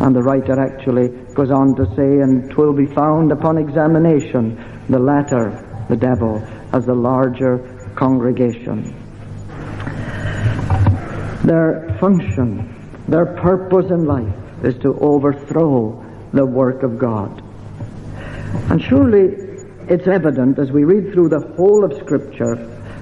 And 0.00 0.16
the 0.16 0.22
writer 0.22 0.58
actually 0.58 1.08
goes 1.34 1.50
on 1.50 1.76
to 1.76 1.86
say, 1.94 2.20
and 2.22 2.50
twill 2.50 2.72
be 2.72 2.86
found 2.86 3.30
upon 3.30 3.58
examination, 3.58 4.58
the 4.88 4.98
latter, 4.98 5.86
the 5.88 5.96
devil, 5.96 6.42
as 6.72 6.86
the 6.86 6.94
larger 6.94 7.58
congregation. 7.94 8.94
Their 11.44 11.96
function, 12.00 12.74
their 13.08 13.26
purpose 13.26 13.90
in 13.90 14.06
life 14.06 14.34
is 14.62 14.76
to 14.78 14.98
overthrow 15.00 16.04
the 16.32 16.44
work 16.44 16.82
of 16.82 16.98
God. 16.98 17.42
And 18.70 18.82
surely 18.82 19.36
it's 19.88 20.06
evident 20.06 20.58
as 20.58 20.72
we 20.72 20.84
read 20.84 21.12
through 21.12 21.28
the 21.28 21.40
whole 21.56 21.84
of 21.84 21.92
Scripture 21.98 22.56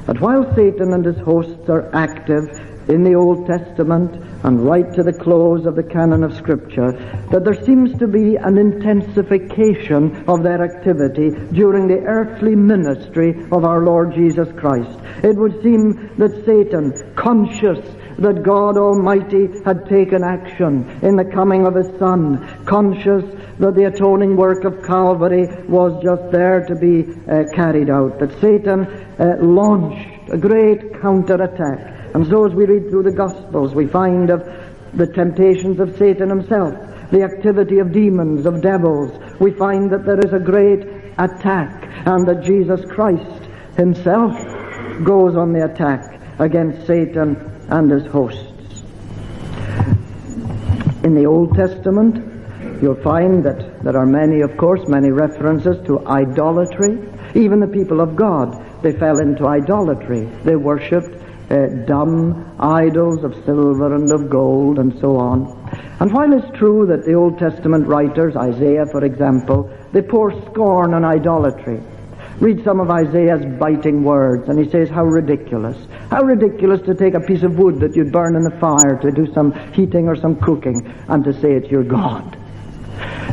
that 0.06 0.20
while 0.20 0.52
Satan 0.54 0.92
and 0.92 1.04
his 1.04 1.18
hosts 1.18 1.68
are 1.68 1.88
active 1.94 2.71
in 2.88 3.04
the 3.04 3.14
Old 3.14 3.46
Testament 3.46 4.14
and 4.44 4.64
right 4.66 4.92
to 4.94 5.02
the 5.02 5.12
close 5.12 5.66
of 5.66 5.76
the 5.76 5.82
canon 5.82 6.24
of 6.24 6.34
Scripture, 6.36 6.92
that 7.30 7.44
there 7.44 7.62
seems 7.64 7.96
to 7.98 8.06
be 8.06 8.36
an 8.36 8.58
intensification 8.58 10.24
of 10.28 10.42
their 10.42 10.62
activity 10.62 11.30
during 11.52 11.86
the 11.86 12.02
earthly 12.06 12.56
ministry 12.56 13.34
of 13.52 13.64
our 13.64 13.84
Lord 13.84 14.14
Jesus 14.14 14.48
Christ. 14.56 14.98
It 15.22 15.36
would 15.36 15.62
seem 15.62 16.14
that 16.18 16.42
Satan, 16.44 17.14
conscious 17.14 17.78
that 18.18 18.42
God 18.42 18.76
Almighty 18.76 19.48
had 19.64 19.88
taken 19.88 20.22
action 20.22 20.88
in 21.02 21.16
the 21.16 21.30
coming 21.32 21.66
of 21.66 21.74
His 21.74 21.88
Son, 21.98 22.64
conscious 22.66 23.24
that 23.58 23.74
the 23.74 23.86
atoning 23.86 24.36
work 24.36 24.64
of 24.64 24.82
Calvary 24.84 25.46
was 25.68 26.02
just 26.02 26.30
there 26.30 26.64
to 26.66 26.74
be 26.74 27.04
uh, 27.30 27.44
carried 27.54 27.90
out, 27.90 28.18
that 28.18 28.32
Satan 28.40 28.86
uh, 28.86 29.36
launched 29.40 30.30
a 30.30 30.38
great 30.38 31.00
counterattack. 31.00 32.01
And 32.14 32.26
so 32.26 32.46
as 32.46 32.52
we 32.52 32.66
read 32.66 32.90
through 32.90 33.04
the 33.04 33.16
Gospels, 33.16 33.74
we 33.74 33.86
find 33.86 34.30
of 34.30 34.42
the 34.94 35.06
temptations 35.06 35.80
of 35.80 35.96
Satan 35.96 36.28
himself, 36.28 36.74
the 37.10 37.22
activity 37.22 37.78
of 37.78 37.92
demons, 37.92 38.44
of 38.46 38.60
devils. 38.60 39.12
We 39.40 39.52
find 39.52 39.90
that 39.90 40.04
there 40.04 40.20
is 40.20 40.32
a 40.32 40.38
great 40.38 40.86
attack 41.18 41.88
and 42.06 42.26
that 42.28 42.42
Jesus 42.42 42.80
Christ 42.90 43.48
himself 43.76 44.32
goes 45.04 45.36
on 45.36 45.52
the 45.52 45.64
attack 45.64 46.20
against 46.38 46.86
Satan 46.86 47.36
and 47.70 47.90
his 47.90 48.06
hosts. 48.06 48.82
In 51.04 51.14
the 51.14 51.26
Old 51.26 51.54
Testament, 51.54 52.82
you'll 52.82 53.02
find 53.02 53.44
that 53.44 53.82
there 53.82 53.96
are 53.96 54.06
many, 54.06 54.42
of 54.42 54.56
course, 54.56 54.86
many 54.86 55.10
references 55.10 55.84
to 55.86 56.06
idolatry. 56.06 56.98
Even 57.34 57.60
the 57.60 57.66
people 57.66 58.00
of 58.00 58.14
God, 58.14 58.82
they 58.82 58.92
fell 58.92 59.18
into 59.18 59.46
idolatry. 59.46 60.26
They 60.44 60.56
worshipped 60.56 61.21
uh, 61.52 61.66
dumb 61.86 62.56
idols 62.58 63.22
of 63.22 63.34
silver 63.44 63.94
and 63.94 64.10
of 64.10 64.30
gold 64.30 64.78
and 64.78 64.98
so 64.98 65.16
on. 65.16 65.46
And 66.00 66.12
while 66.12 66.32
it's 66.32 66.58
true 66.58 66.86
that 66.86 67.04
the 67.04 67.14
Old 67.14 67.38
Testament 67.38 67.86
writers, 67.86 68.34
Isaiah 68.34 68.86
for 68.86 69.04
example, 69.04 69.70
they 69.92 70.02
pour 70.02 70.32
scorn 70.50 70.94
on 70.94 71.04
idolatry, 71.04 71.80
Read 72.40 72.64
some 72.64 72.80
of 72.80 72.90
Isaiah's 72.90 73.44
biting 73.60 74.02
words, 74.02 74.48
and 74.48 74.58
he 74.58 74.68
says, 74.68 74.88
How 74.88 75.04
ridiculous. 75.04 75.76
How 76.10 76.22
ridiculous 76.22 76.80
to 76.86 76.94
take 76.94 77.14
a 77.14 77.20
piece 77.20 77.44
of 77.44 77.56
wood 77.56 77.78
that 77.78 77.94
you'd 77.94 78.10
burn 78.10 78.34
in 78.34 78.42
the 78.42 78.58
fire 78.58 78.98
to 79.00 79.12
do 79.12 79.32
some 79.32 79.52
heating 79.72 80.08
or 80.08 80.16
some 80.16 80.34
cooking, 80.40 80.92
and 81.08 81.22
to 81.22 81.32
say 81.32 81.52
it's 81.52 81.70
your 81.70 81.84
God. 81.84 82.36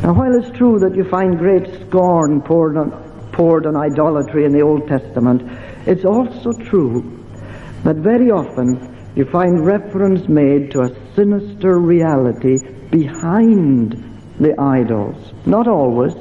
Now, 0.04 0.14
while 0.14 0.36
it's 0.36 0.56
true 0.56 0.78
that 0.80 0.96
you 0.96 1.06
find 1.06 1.40
great 1.40 1.88
scorn 1.88 2.42
poured 2.42 2.78
on, 2.78 2.92
poured 3.32 3.66
on 3.66 3.76
idolatry 3.76 4.46
in 4.46 4.52
the 4.52 4.62
Old 4.62 4.88
Testament, 4.88 5.42
it's 5.88 6.06
also 6.06 6.54
true 6.54 7.19
that 7.84 7.98
very 7.98 8.32
often 8.32 9.12
you 9.16 9.26
find 9.26 9.66
reference 9.66 10.28
made 10.28 10.72
to 10.72 10.82
a 10.82 11.16
sinister 11.16 11.80
reality 11.80 12.58
behind 12.92 13.94
the 14.40 14.60
idols. 14.60 15.34
Not 15.46 15.68
always, 15.68 16.14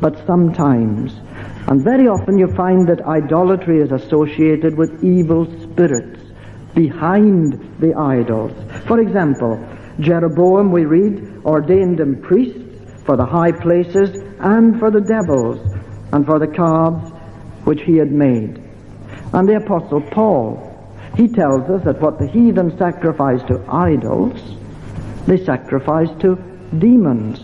but 0.00 0.24
sometimes. 0.26 1.14
And 1.68 1.82
very 1.82 2.06
often 2.06 2.38
you 2.38 2.48
find 2.54 2.88
that 2.88 3.02
idolatry 3.06 3.80
is 3.80 3.90
associated 3.90 4.76
with 4.76 5.02
evil 5.02 5.46
spirits 5.62 6.22
behind 6.74 7.80
the 7.80 7.94
idols. 7.94 8.52
For 8.86 9.00
example, 9.00 9.58
Jeroboam, 9.98 10.70
we 10.70 10.84
read, 10.84 11.42
ordained 11.44 11.98
them 11.98 12.20
priests 12.20 13.02
for 13.04 13.16
the 13.16 13.24
high 13.24 13.52
places 13.52 14.10
and 14.40 14.78
for 14.78 14.90
the 14.90 15.00
devils 15.00 15.58
and 16.12 16.26
for 16.26 16.38
the 16.38 16.48
calves 16.48 17.10
which 17.64 17.80
he 17.82 17.96
had 17.96 18.12
made. 18.12 18.62
And 19.32 19.48
the 19.48 19.56
Apostle 19.56 20.02
Paul, 20.12 20.65
he 21.16 21.28
tells 21.28 21.68
us 21.70 21.82
that 21.84 22.00
what 22.00 22.18
the 22.18 22.26
heathen 22.26 22.76
sacrificed 22.76 23.48
to 23.48 23.64
idols, 23.68 24.38
they 25.26 25.42
sacrificed 25.42 26.20
to 26.20 26.36
demons. 26.78 27.40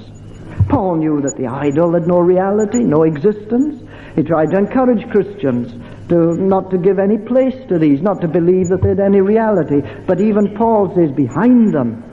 Paul 0.69 0.97
knew 0.97 1.21
that 1.23 1.37
the 1.37 1.47
idol 1.47 1.95
had 1.95 2.07
no 2.07 2.21
reality, 2.21 2.81
no 2.81 3.03
existence, 3.03 3.83
he 4.15 4.23
tried 4.23 4.51
to 4.51 4.59
encourage 4.59 5.09
Christians 5.11 5.73
to 6.11 6.35
not 6.35 6.71
to 6.71 6.79
give 6.79 6.99
any 6.99 7.17
place 7.17 7.57
to 7.69 7.79
these, 7.79 8.03
not 8.03 8.21
to 8.21 8.29
believe 8.29 8.69
that 8.69 8.83
they 8.83 8.91
had 8.91 9.01
any 9.01 9.21
reality. 9.21 9.81
But 10.07 10.21
even 10.21 10.55
Paul 10.55 10.95
says 10.95 11.11
behind 11.13 11.73
them, 11.73 12.05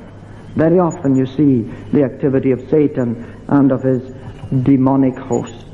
very 0.55 0.79
often 0.79 1.15
you 1.15 1.25
see 1.25 1.63
the 1.91 2.03
activity 2.03 2.51
of 2.51 2.61
Satan 2.69 3.43
and 3.49 3.71
of 3.71 3.83
his 3.83 4.13
demonic 4.63 5.17
hosts. 5.17 5.65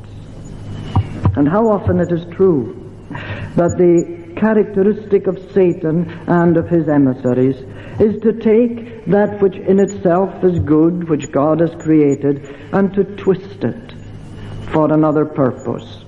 And 1.35 1.47
how 1.47 1.67
often 1.69 1.99
it 1.99 2.11
is 2.11 2.25
true 2.33 2.81
that 3.55 3.77
the 3.77 4.14
characteristic 4.35 5.27
of 5.27 5.39
Satan 5.51 6.09
and 6.27 6.57
of 6.57 6.69
his 6.69 6.87
emissaries 6.87 7.57
is 7.99 8.21
to 8.21 8.33
take 8.33 9.05
that 9.05 9.41
which 9.41 9.55
in 9.55 9.79
itself 9.79 10.43
is 10.43 10.59
good, 10.59 11.09
which 11.09 11.31
God 11.31 11.59
has 11.59 11.73
created, 11.75 12.43
and 12.73 12.93
to 12.93 13.03
twist 13.03 13.63
it 13.63 13.93
for 14.71 14.91
another 14.91 15.25
purpose. 15.25 16.03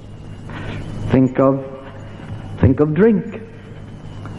Think 1.09 1.39
of, 1.39 1.65
think 2.59 2.79
of 2.79 2.93
drink. 2.93 3.41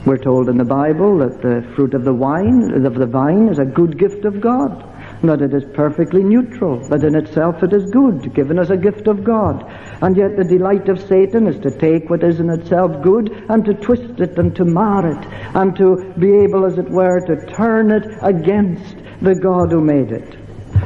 We're 0.05 0.19
told 0.19 0.49
in 0.49 0.59
the 0.59 0.65
Bible 0.65 1.19
that 1.19 1.43
the 1.43 1.71
fruit 1.75 1.95
of 1.95 2.05
the 2.05 2.15
wine, 2.15 2.85
of 2.85 2.95
the 2.95 3.07
vine, 3.07 3.49
is 3.49 3.59
a 3.59 3.65
good 3.65 3.99
gift 3.99 4.25
of 4.25 4.41
God 4.41 4.85
that 5.23 5.43
it 5.43 5.53
is 5.53 5.65
perfectly 5.75 6.23
neutral, 6.23 6.79
that 6.89 7.03
in 7.03 7.17
itself 7.17 7.63
it 7.63 7.73
is 7.73 7.91
good, 7.91 8.33
given 8.35 8.59
as 8.59 8.71
a 8.71 8.77
gift 8.77 9.09
of 9.09 9.25
God. 9.25 9.65
And 10.01 10.17
yet 10.17 10.37
the 10.37 10.45
delight 10.45 10.89
of 10.89 11.01
Satan 11.01 11.47
is 11.47 11.61
to 11.61 11.71
take 11.71 12.09
what 12.09 12.23
is 12.23 12.41
in 12.41 12.51
itself 12.51 13.03
good 13.03 13.31
and 13.49 13.65
to 13.65 13.75
twist 13.75 14.21
it 14.21 14.39
and 14.39 14.55
to 14.57 14.65
mar 14.65 15.07
it 15.07 15.27
and 15.55 15.77
to 15.77 16.13
be 16.19 16.31
able, 16.39 16.65
as 16.65 16.79
it 16.79 16.89
were, 16.89 17.21
to 17.27 17.47
turn 17.55 17.91
it 17.91 18.07
against 18.23 18.97
the 19.23 19.35
God 19.35 19.73
who 19.73 19.81
made 19.81 20.13
it. 20.13 20.37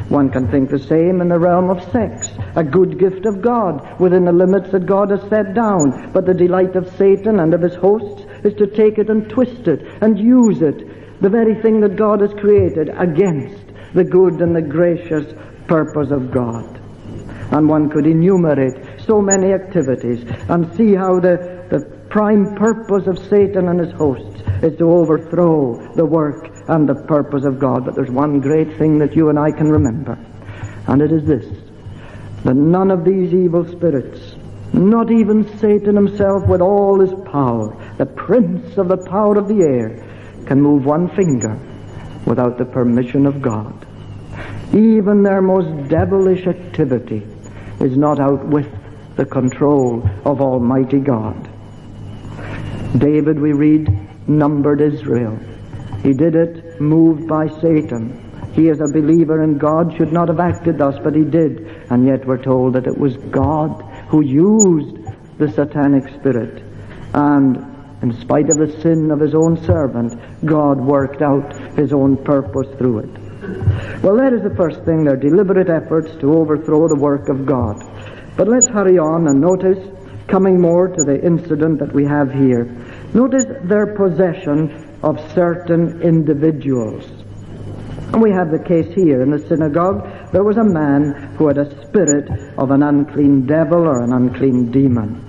One 0.08 0.30
can 0.30 0.50
think 0.50 0.70
the 0.70 0.78
same 0.78 1.20
in 1.20 1.28
the 1.28 1.38
realm 1.38 1.70
of 1.70 1.82
sex, 1.92 2.30
a 2.56 2.64
good 2.64 2.98
gift 2.98 3.26
of 3.26 3.42
God 3.42 3.98
within 4.00 4.24
the 4.24 4.32
limits 4.32 4.70
that 4.72 4.86
God 4.86 5.10
has 5.10 5.22
set 5.28 5.54
down. 5.54 6.12
But 6.12 6.26
the 6.26 6.34
delight 6.34 6.76
of 6.76 6.94
Satan 6.96 7.40
and 7.40 7.54
of 7.54 7.62
his 7.62 7.74
hosts 7.74 8.24
is 8.44 8.54
to 8.54 8.66
take 8.66 8.98
it 8.98 9.10
and 9.10 9.28
twist 9.28 9.68
it 9.68 9.80
and 10.02 10.18
use 10.18 10.62
it, 10.62 11.20
the 11.20 11.28
very 11.28 11.54
thing 11.62 11.80
that 11.80 11.96
God 11.96 12.20
has 12.20 12.32
created, 12.34 12.90
against 12.96 13.64
the 13.94 14.04
good 14.04 14.40
and 14.40 14.54
the 14.56 14.62
gracious 14.62 15.34
purpose 15.66 16.10
of 16.10 16.30
God. 16.30 16.80
And 17.52 17.68
one 17.68 17.90
could 17.90 18.06
enumerate 18.06 18.91
so 19.06 19.20
many 19.20 19.52
activities 19.52 20.24
and 20.48 20.74
see 20.76 20.94
how 20.94 21.20
the, 21.20 21.66
the 21.70 21.80
prime 22.08 22.54
purpose 22.54 23.06
of 23.06 23.18
Satan 23.28 23.68
and 23.68 23.80
his 23.80 23.92
hosts 23.92 24.42
is 24.62 24.76
to 24.78 24.90
overthrow 24.90 25.94
the 25.94 26.04
work 26.04 26.50
and 26.68 26.88
the 26.88 26.94
purpose 27.06 27.44
of 27.44 27.58
God. 27.58 27.84
But 27.84 27.94
there's 27.94 28.10
one 28.10 28.40
great 28.40 28.76
thing 28.78 28.98
that 28.98 29.16
you 29.16 29.28
and 29.28 29.38
I 29.38 29.50
can 29.50 29.68
remember, 29.68 30.18
and 30.86 31.02
it 31.02 31.12
is 31.12 31.24
this 31.24 31.46
that 32.44 32.54
none 32.54 32.90
of 32.90 33.04
these 33.04 33.32
evil 33.32 33.64
spirits, 33.70 34.34
not 34.72 35.12
even 35.12 35.46
Satan 35.58 35.94
himself 35.94 36.48
with 36.48 36.60
all 36.60 36.98
his 36.98 37.14
power, 37.30 37.94
the 37.98 38.06
prince 38.06 38.76
of 38.78 38.88
the 38.88 38.96
power 39.08 39.38
of 39.38 39.46
the 39.46 39.62
air, 39.62 40.44
can 40.46 40.60
move 40.60 40.84
one 40.84 41.08
finger 41.14 41.56
without 42.26 42.58
the 42.58 42.64
permission 42.64 43.26
of 43.26 43.40
God. 43.40 43.86
Even 44.74 45.22
their 45.22 45.40
most 45.40 45.88
devilish 45.88 46.46
activity 46.46 47.22
is 47.80 47.96
not 47.96 48.18
out 48.18 48.44
with 48.48 48.66
the 49.16 49.26
control 49.26 50.02
of 50.24 50.40
Almighty 50.40 50.98
God. 50.98 51.48
David, 52.98 53.38
we 53.38 53.52
read, 53.52 53.88
numbered 54.28 54.80
Israel. 54.80 55.38
He 56.02 56.12
did 56.12 56.34
it 56.34 56.80
moved 56.80 57.28
by 57.28 57.48
Satan. 57.60 58.18
He, 58.54 58.68
as 58.68 58.80
a 58.80 58.92
believer 58.92 59.42
in 59.42 59.56
God, 59.56 59.94
should 59.96 60.12
not 60.12 60.28
have 60.28 60.40
acted 60.40 60.78
thus, 60.78 60.98
but 61.02 61.14
he 61.14 61.24
did. 61.24 61.66
And 61.90 62.06
yet 62.06 62.26
we're 62.26 62.42
told 62.42 62.74
that 62.74 62.86
it 62.86 62.98
was 62.98 63.16
God 63.30 63.82
who 64.08 64.22
used 64.22 64.96
the 65.38 65.48
satanic 65.50 66.08
spirit. 66.20 66.62
And 67.14 67.56
in 68.02 68.12
spite 68.20 68.50
of 68.50 68.58
the 68.58 68.80
sin 68.82 69.10
of 69.10 69.20
his 69.20 69.34
own 69.34 69.62
servant, 69.64 70.20
God 70.44 70.80
worked 70.80 71.22
out 71.22 71.78
his 71.78 71.92
own 71.92 72.16
purpose 72.24 72.68
through 72.76 72.98
it. 73.00 74.02
Well, 74.02 74.16
that 74.16 74.32
is 74.32 74.42
the 74.42 74.54
first 74.56 74.84
thing, 74.84 75.04
their 75.04 75.16
deliberate 75.16 75.70
efforts 75.70 76.14
to 76.20 76.34
overthrow 76.34 76.88
the 76.88 76.96
work 76.96 77.28
of 77.28 77.46
God. 77.46 77.76
But 78.36 78.48
let's 78.48 78.68
hurry 78.68 78.98
on 78.98 79.28
and 79.28 79.40
notice, 79.40 79.78
coming 80.26 80.60
more 80.60 80.88
to 80.88 81.04
the 81.04 81.20
incident 81.22 81.78
that 81.80 81.92
we 81.92 82.04
have 82.04 82.32
here, 82.32 82.64
notice 83.14 83.44
their 83.64 83.94
possession 83.94 84.98
of 85.02 85.18
certain 85.32 86.00
individuals. 86.02 87.04
And 88.12 88.20
we 88.20 88.30
have 88.30 88.50
the 88.50 88.62
case 88.62 88.92
here 88.94 89.22
in 89.22 89.30
the 89.30 89.38
synagogue. 89.48 90.32
There 90.32 90.44
was 90.44 90.58
a 90.58 90.64
man 90.64 91.34
who 91.36 91.48
had 91.48 91.58
a 91.58 91.86
spirit 91.86 92.28
of 92.58 92.70
an 92.70 92.82
unclean 92.82 93.46
devil 93.46 93.86
or 93.86 94.02
an 94.02 94.12
unclean 94.12 94.70
demon. 94.70 95.28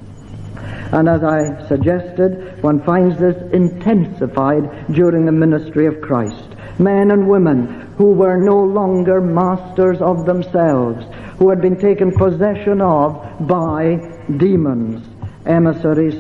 And 0.92 1.10
as 1.10 1.24
I 1.24 1.66
suggested, 1.68 2.62
one 2.62 2.84
finds 2.84 3.18
this 3.18 3.36
intensified 3.52 4.94
during 4.94 5.26
the 5.26 5.32
ministry 5.32 5.88
of 5.88 6.02
Christ. 6.02 6.56
Men 6.78 7.12
and 7.12 7.28
women 7.28 7.94
who 7.98 8.12
were 8.14 8.38
no 8.38 8.60
longer 8.60 9.22
masters 9.22 10.02
of 10.02 10.26
themselves, 10.26 11.06
who 11.44 11.50
had 11.50 11.62
been 11.62 11.78
taken 11.78 12.10
possession 12.10 12.80
of 12.80 13.22
by 13.46 13.98
demons, 14.38 15.06
emissaries 15.46 16.16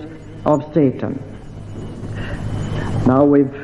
of 0.46 0.62
Satan. 0.74 1.14
Now 3.08 3.24
we've 3.24 3.56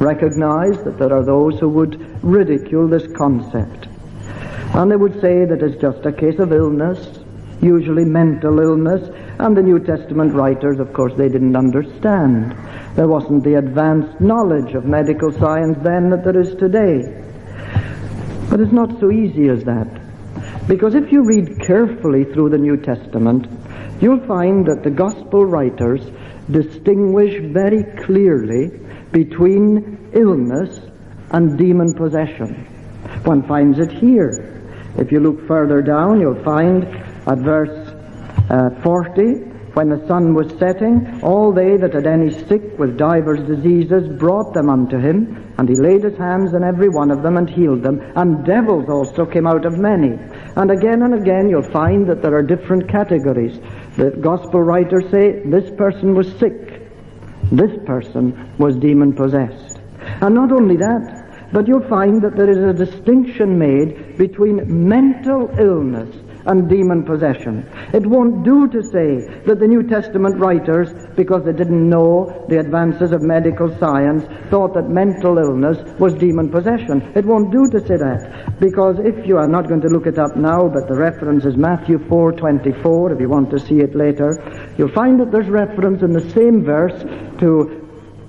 recognized 0.00 0.84
that 0.84 0.98
there 0.98 1.12
are 1.12 1.22
those 1.22 1.60
who 1.60 1.68
would 1.68 2.24
ridicule 2.24 2.88
this 2.88 3.06
concept. 3.14 3.88
And 4.72 4.90
they 4.90 4.96
would 4.96 5.20
say 5.20 5.44
that 5.44 5.62
it's 5.62 5.78
just 5.82 6.06
a 6.06 6.12
case 6.12 6.38
of 6.38 6.50
illness, 6.50 7.18
usually 7.60 8.06
mental 8.06 8.58
illness, 8.58 9.06
and 9.40 9.54
the 9.54 9.60
New 9.60 9.80
Testament 9.80 10.32
writers, 10.32 10.80
of 10.80 10.94
course, 10.94 11.12
they 11.18 11.28
didn't 11.28 11.56
understand. 11.56 12.56
There 12.96 13.06
wasn't 13.06 13.44
the 13.44 13.56
advanced 13.56 14.18
knowledge 14.18 14.72
of 14.72 14.86
medical 14.86 15.30
science 15.30 15.76
then 15.82 16.08
that 16.08 16.24
there 16.24 16.40
is 16.40 16.54
today. 16.54 17.02
But 18.48 18.60
it's 18.60 18.72
not 18.72 18.98
so 18.98 19.10
easy 19.10 19.50
as 19.50 19.62
that. 19.64 19.97
Because 20.68 20.94
if 20.94 21.10
you 21.10 21.24
read 21.24 21.60
carefully 21.60 22.24
through 22.24 22.50
the 22.50 22.58
New 22.58 22.76
Testament, 22.76 23.46
you'll 24.02 24.26
find 24.26 24.66
that 24.66 24.82
the 24.84 24.90
gospel 24.90 25.46
writers 25.46 26.02
distinguish 26.50 27.40
very 27.52 27.84
clearly 28.04 28.78
between 29.10 30.10
illness 30.12 30.80
and 31.30 31.56
demon 31.56 31.94
possession. 31.94 32.66
One 33.24 33.48
finds 33.48 33.78
it 33.78 33.90
here. 33.90 34.62
If 34.98 35.10
you 35.10 35.20
look 35.20 35.46
further 35.48 35.80
down, 35.80 36.20
you'll 36.20 36.44
find 36.44 36.84
at 36.84 37.38
verse 37.38 37.94
uh, 38.50 38.70
40, 38.82 39.48
when 39.74 39.90
the 39.90 40.04
sun 40.08 40.34
was 40.34 40.50
setting, 40.58 41.20
all 41.22 41.52
they 41.52 41.76
that 41.76 41.94
had 41.94 42.06
any 42.06 42.30
sick 42.30 42.78
with 42.78 42.98
divers 42.98 43.46
diseases 43.46 44.08
brought 44.18 44.52
them 44.52 44.68
unto 44.68 44.98
him, 44.98 45.54
and 45.58 45.68
he 45.68 45.76
laid 45.76 46.02
his 46.02 46.18
hands 46.18 46.52
on 46.52 46.64
every 46.64 46.88
one 46.88 47.10
of 47.10 47.22
them 47.22 47.36
and 47.36 47.48
healed 47.48 47.82
them, 47.82 48.00
and 48.16 48.44
devils 48.44 48.88
also 48.88 49.24
came 49.24 49.46
out 49.46 49.64
of 49.64 49.78
many. 49.78 50.18
And 50.58 50.72
again 50.72 51.02
and 51.02 51.14
again 51.14 51.48
you'll 51.48 51.70
find 51.70 52.04
that 52.08 52.20
there 52.20 52.34
are 52.34 52.42
different 52.42 52.88
categories. 52.88 53.60
The 53.96 54.10
gospel 54.10 54.60
writers 54.60 55.08
say 55.08 55.40
this 55.44 55.70
person 55.76 56.14
was 56.14 56.26
sick, 56.36 56.82
this 57.52 57.70
person 57.86 58.50
was 58.58 58.74
demon 58.74 59.12
possessed. 59.12 59.78
And 60.20 60.34
not 60.34 60.50
only 60.50 60.76
that, 60.76 61.52
but 61.52 61.68
you'll 61.68 61.88
find 61.88 62.20
that 62.22 62.36
there 62.36 62.50
is 62.50 62.58
a 62.58 62.72
distinction 62.72 63.56
made 63.56 64.18
between 64.18 64.88
mental 64.88 65.48
illness 65.60 66.12
and 66.48 66.68
demon 66.68 67.04
possession. 67.04 67.68
It 67.92 68.06
won't 68.06 68.44
do 68.44 68.68
to 68.68 68.82
say 68.82 69.42
that 69.46 69.60
the 69.60 69.66
New 69.66 69.82
Testament 69.82 70.38
writers, 70.38 70.90
because 71.14 71.44
they 71.44 71.52
didn't 71.52 71.88
know 71.88 72.44
the 72.48 72.58
advances 72.58 73.12
of 73.12 73.22
medical 73.22 73.68
science, 73.78 74.24
thought 74.50 74.74
that 74.74 74.88
mental 74.88 75.38
illness 75.38 75.78
was 75.98 76.14
demon 76.14 76.50
possession. 76.50 77.12
It 77.14 77.24
won't 77.24 77.52
do 77.52 77.68
to 77.70 77.80
say 77.86 77.96
that, 77.96 78.58
because 78.58 78.96
if 78.98 79.26
you 79.26 79.36
are 79.36 79.48
not 79.48 79.68
going 79.68 79.82
to 79.82 79.88
look 79.88 80.06
it 80.06 80.18
up 80.18 80.36
now, 80.36 80.68
but 80.68 80.88
the 80.88 80.96
reference 80.96 81.44
is 81.44 81.56
Matthew 81.56 81.98
4:24, 81.98 83.12
if 83.12 83.20
you 83.20 83.28
want 83.28 83.50
to 83.50 83.58
see 83.58 83.80
it 83.80 83.94
later, 83.94 84.42
you'll 84.78 84.92
find 84.92 85.20
that 85.20 85.30
there's 85.30 85.48
reference 85.48 86.02
in 86.02 86.12
the 86.12 86.28
same 86.30 86.64
verse 86.64 87.02
to 87.40 87.84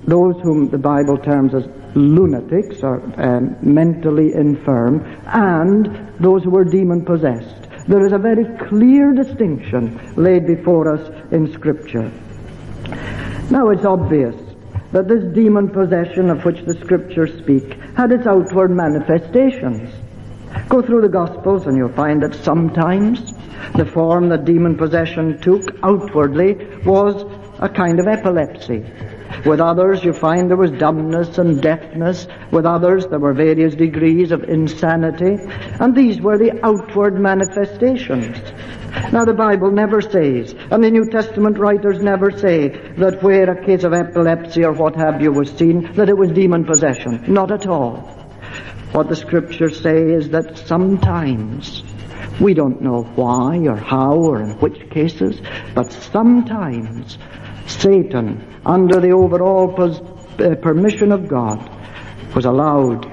those 0.06 0.36
whom 0.42 0.70
the 0.70 0.78
Bible 0.78 1.18
terms 1.18 1.54
as 1.54 1.64
lunatics 1.96 2.84
or 2.84 3.02
um, 3.22 3.56
mentally 3.62 4.34
infirm, 4.34 5.06
and 5.28 5.88
those 6.20 6.44
who 6.44 6.52
were 6.52 6.64
demon 6.64 7.06
possessed. 7.06 7.69
There 7.90 8.06
is 8.06 8.12
a 8.12 8.20
very 8.20 8.46
clear 8.68 9.14
distinction 9.14 10.14
laid 10.16 10.46
before 10.46 10.94
us 10.94 11.10
in 11.32 11.52
Scripture. 11.52 12.12
Now 13.50 13.70
it's 13.72 13.84
obvious 13.84 14.36
that 14.92 15.08
this 15.08 15.24
demon 15.34 15.70
possession 15.70 16.30
of 16.30 16.46
which 16.46 16.64
the 16.66 16.76
Scriptures 16.76 17.36
speak 17.40 17.82
had 17.98 18.12
its 18.12 18.28
outward 18.28 18.70
manifestations. 18.70 19.90
Go 20.68 20.84
through 20.84 21.02
the 21.02 21.10
Gospels 21.10 21.66
and 21.66 21.76
you'll 21.76 21.90
find 21.90 22.22
that 22.22 22.36
sometimes 22.36 23.34
the 23.74 23.86
form 23.86 24.30
that 24.30 24.46
demon 24.46 24.78
possession 24.78 25.42
took 25.42 25.76
outwardly 25.82 26.64
was 26.86 27.26
a 27.58 27.70
kind 27.70 28.00
of 28.00 28.08
epilepsy. 28.08 28.86
With 29.46 29.60
others, 29.60 30.04
you 30.04 30.14
find 30.14 30.50
there 30.50 30.58
was 30.58 30.72
dumbness 30.72 31.38
and 31.38 31.62
deafness. 31.62 32.28
With 32.52 32.66
others, 32.66 33.08
there 33.08 33.20
were 33.20 33.34
various 33.34 33.76
degrees 33.76 34.32
of 34.32 34.44
insanity. 34.44 35.38
And 35.80 35.96
these 35.96 36.20
were 36.20 36.38
the 36.38 36.60
outward 36.64 37.20
manifestations. 37.20 38.38
Now 39.14 39.24
the 39.24 39.34
Bible 39.34 39.72
never 39.72 40.02
says, 40.02 40.54
and 40.72 40.84
the 40.84 40.90
New 40.90 41.06
Testament 41.10 41.58
writers 41.58 42.02
never 42.02 42.32
say, 42.32 42.70
that 42.98 43.22
where 43.22 43.50
a 43.50 43.66
case 43.66 43.84
of 43.84 43.94
epilepsy 43.94 44.64
or 44.64 44.74
what 44.74 44.96
have 44.96 45.22
you 45.22 45.32
was 45.32 45.52
seen, 45.52 45.94
that 45.94 46.10
it 46.10 46.18
was 46.18 46.32
demon 46.32 46.66
possession. 46.66 47.24
Not 47.28 47.52
at 47.52 47.68
all. 47.68 47.98
What 48.92 49.08
the 49.08 49.16
scriptures 49.16 49.80
say 49.82 50.12
is 50.12 50.30
that 50.30 50.58
sometimes, 50.58 51.84
we 52.40 52.54
don't 52.54 52.82
know 52.82 53.04
why 53.16 53.58
or 53.68 53.76
how 53.76 54.16
or 54.16 54.42
in 54.42 54.52
which 54.60 54.90
cases, 54.90 55.42
but 55.76 55.92
sometimes 55.92 57.18
Satan, 57.68 58.62
under 58.66 59.00
the 59.00 59.12
overall 59.12 59.74
pos- 59.74 60.02
uh, 60.40 60.56
permission 60.62 61.12
of 61.12 61.28
God, 61.28 61.70
was 62.36 62.46
allowed 62.46 63.04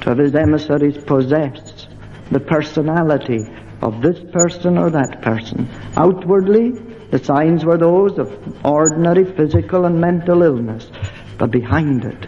to 0.00 0.08
have 0.10 0.18
his 0.18 0.34
emissaries 0.34 1.02
possess 1.04 1.86
the 2.30 2.40
personality 2.40 3.44
of 3.82 4.02
this 4.02 4.18
person 4.32 4.78
or 4.78 4.90
that 4.90 5.22
person. 5.22 5.68
Outwardly, 5.96 6.72
the 7.10 7.18
signs 7.18 7.64
were 7.64 7.78
those 7.78 8.18
of 8.18 8.30
ordinary 8.64 9.24
physical 9.24 9.86
and 9.86 10.00
mental 10.00 10.42
illness, 10.42 10.90
but 11.38 11.50
behind 11.50 12.04
it, 12.04 12.26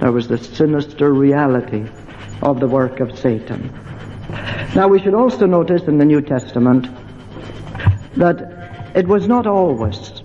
there 0.00 0.12
was 0.12 0.28
the 0.28 0.38
sinister 0.38 1.12
reality 1.12 1.84
of 2.42 2.60
the 2.60 2.68
work 2.68 3.00
of 3.00 3.18
Satan. 3.18 3.81
Now 4.74 4.88
we 4.88 5.00
should 5.00 5.14
also 5.14 5.44
notice 5.44 5.82
in 5.82 5.98
the 5.98 6.04
New 6.04 6.22
Testament 6.22 6.88
that 8.16 8.92
it 8.94 9.06
was 9.06 9.28
not 9.28 9.46
always 9.46 10.22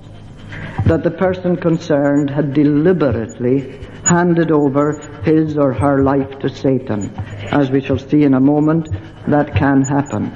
that 0.85 1.03
the 1.03 1.11
person 1.11 1.57
concerned 1.57 2.29
had 2.29 2.53
deliberately 2.53 3.79
handed 4.05 4.51
over 4.51 4.99
his 5.23 5.57
or 5.57 5.73
her 5.73 6.01
life 6.01 6.39
to 6.39 6.47
Satan. 6.47 7.13
As 7.51 7.69
we 7.69 7.81
shall 7.81 7.97
see 7.97 8.23
in 8.23 8.35
a 8.35 8.39
moment, 8.39 8.87
that 9.27 9.53
can 9.53 9.81
happen. 9.81 10.31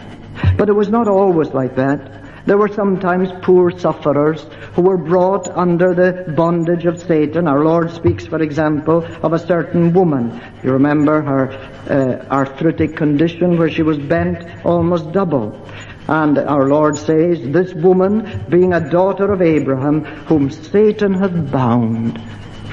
But 0.58 0.67
it 0.67 0.74
was 0.74 0.89
not 0.89 1.08
always 1.08 1.50
like 1.54 1.78
that. 1.78 2.21
There 2.45 2.58
were 2.58 2.69
sometimes 2.69 3.30
poor 3.43 3.71
sufferers 3.77 4.43
who 4.73 4.82
were 4.82 4.97
brought 4.97 5.47
under 5.49 5.93
the 5.93 6.34
bondage 6.34 6.86
of 6.86 7.01
Satan. 7.01 7.47
Our 7.47 7.63
Lord 7.63 7.91
speaks, 7.91 8.25
for 8.25 8.41
example, 8.41 9.06
of 9.23 9.34
a 9.34 9.39
certain 9.39 9.93
woman. 9.93 10.41
You 10.63 10.71
remember 10.71 11.21
her 11.21 11.51
uh, 11.88 12.25
arthritic 12.34 12.95
condition 12.95 13.58
where 13.58 13.69
she 13.69 13.84
was 13.84 13.99
bent 13.99 14.65
almost 14.65 15.12
double. 15.12 15.67
And 16.08 16.39
our 16.39 16.67
Lord 16.67 16.97
says, 16.97 17.39
this 17.41 17.73
woman 17.73 18.45
being 18.49 18.73
a 18.73 18.89
daughter 18.89 19.32
of 19.32 19.41
Abraham, 19.41 20.04
whom 20.04 20.49
Satan 20.49 21.13
hath 21.13 21.51
bound 21.51 22.19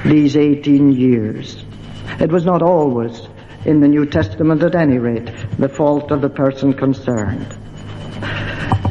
these 0.03 0.35
18 0.35 0.91
years. 0.93 1.63
It 2.19 2.31
was 2.31 2.43
not 2.43 2.63
always, 2.63 3.27
in 3.65 3.81
the 3.81 3.87
New 3.87 4.07
Testament 4.07 4.63
at 4.63 4.73
any 4.73 4.97
rate, 4.97 5.29
the 5.59 5.69
fault 5.69 6.11
of 6.11 6.21
the 6.21 6.29
person 6.29 6.73
concerned. 6.73 7.55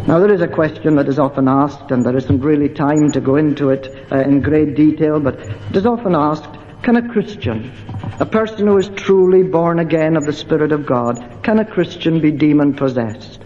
Now 0.09 0.18
there 0.21 0.33
is 0.33 0.40
a 0.40 0.49
question 0.49 0.97
that 0.97 1.07
is 1.07 1.18
often 1.18 1.49
asked, 1.49 1.90
and 1.90 2.03
there 2.03 2.16
isn't 2.16 2.40
really 2.40 2.71
time 2.71 3.12
to 3.12 3.21
go 3.21 3.37
into 3.37 3.68
it 3.68 3.94
uh, 4.11 4.21
in 4.21 4.40
great 4.40 4.75
detail, 4.75 5.21
but 5.21 5.38
it 5.38 5.77
is 5.77 5.85
often 5.85 6.14
asked, 6.14 6.49
can 6.83 6.97
a 6.97 7.07
Christian, 7.07 7.71
a 8.18 8.25
person 8.25 8.68
who 8.68 8.79
is 8.79 8.88
truly 8.97 9.42
born 9.42 9.81
again 9.81 10.16
of 10.16 10.25
the 10.25 10.33
Spirit 10.33 10.73
of 10.73 10.87
God, 10.87 11.42
can 11.42 11.59
a 11.59 11.64
Christian 11.66 12.23
be 12.23 12.31
demon 12.31 12.73
possessed? 12.73 13.42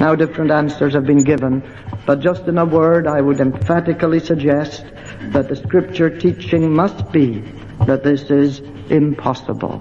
Now 0.00 0.16
different 0.16 0.50
answers 0.50 0.94
have 0.94 1.06
been 1.06 1.22
given, 1.22 1.62
but 2.04 2.18
just 2.18 2.48
in 2.48 2.58
a 2.58 2.64
word 2.64 3.06
I 3.06 3.20
would 3.20 3.38
emphatically 3.40 4.18
suggest 4.18 4.84
that 5.26 5.48
the 5.48 5.54
scripture 5.54 6.10
teaching 6.10 6.74
must 6.74 7.12
be 7.12 7.44
that 7.86 8.02
this 8.02 8.22
is 8.22 8.58
impossible. 8.90 9.80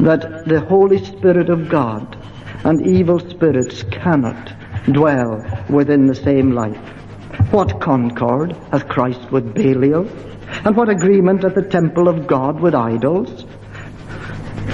That 0.00 0.46
the 0.46 0.62
Holy 0.62 0.98
Spirit 0.98 1.48
of 1.48 1.68
God 1.68 2.16
and 2.64 2.84
evil 2.84 3.20
spirits 3.20 3.84
cannot 3.84 4.52
dwell 4.86 5.42
within 5.68 6.06
the 6.06 6.14
same 6.14 6.52
life. 6.52 6.76
What 7.50 7.80
concord 7.80 8.52
hath 8.70 8.88
Christ 8.88 9.30
with 9.30 9.54
Belial? 9.54 10.08
And 10.64 10.76
what 10.76 10.88
agreement 10.88 11.44
at 11.44 11.54
the 11.54 11.62
temple 11.62 12.08
of 12.08 12.26
God 12.26 12.60
with 12.60 12.74
idols? 12.74 13.44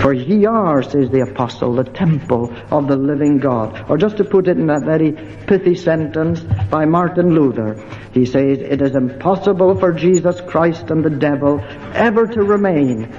For 0.01 0.13
ye 0.13 0.45
are, 0.45 0.83
says 0.83 1.11
the 1.11 1.27
apostle, 1.29 1.75
the 1.75 1.85
temple 1.85 2.55
of 2.71 2.89
the 2.89 2.97
living 2.97 3.39
God. 3.39 3.91
Or 3.91 3.97
just 3.97 4.17
to 4.19 4.25
put 4.25 4.49
it 4.49 4.59
in 4.59 4.71
a 4.71 4.81
very 4.81 5.13
pithy 5.47 5.75
sentence 5.75 6.41
by 6.71 6.85
Martin 6.85 7.35
Luther, 7.35 7.85
he 8.13 8.25
says, 8.25 8.59
it 8.59 8.81
is 8.81 8.95
impossible 8.95 9.79
for 9.79 9.93
Jesus 9.93 10.41
Christ 10.43 10.91
and 10.91 11.05
the 11.05 11.11
devil 11.11 11.61
ever 11.95 12.27
to 12.27 12.43
remain 12.43 13.13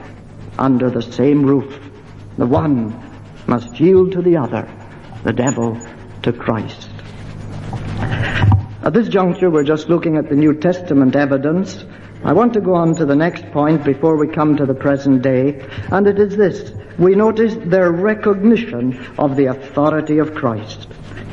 under 0.58 0.90
the 0.90 1.02
same 1.02 1.46
roof. 1.46 1.80
The 2.38 2.46
one 2.46 2.94
must 3.48 3.80
yield 3.80 4.14
to 4.14 4.22
the 4.22 4.38
other, 4.38 4.70
the 5.24 5.34
devil 5.34 5.78
to 6.24 6.34
Christ. 6.34 6.90
At 8.82 8.94
this 8.94 9.10
juncture, 9.10 9.50
we're 9.50 9.64
just 9.64 9.90
looking 9.90 10.18
at 10.18 10.30
the 10.30 10.36
New 10.36 10.54
Testament 10.54 11.16
evidence. 11.16 11.84
I 12.24 12.34
want 12.34 12.54
to 12.54 12.62
go 12.62 12.74
on 12.76 12.96
to 12.96 13.06
the 13.06 13.16
next 13.16 13.46
point 13.52 13.84
before 13.84 14.18
we 14.18 14.28
come 14.28 14.58
to 14.58 14.66
the 14.66 14.74
present 14.74 15.22
day, 15.22 15.66
and 15.92 16.08
it 16.08 16.20
is 16.20 16.36
this. 16.36 16.72
We 16.98 17.16
notice 17.16 17.56
their 17.66 17.92
recognition 17.92 18.98
of 19.18 19.36
the 19.36 19.46
authority 19.46 20.18
of 20.18 20.34
Christ. 20.34 20.88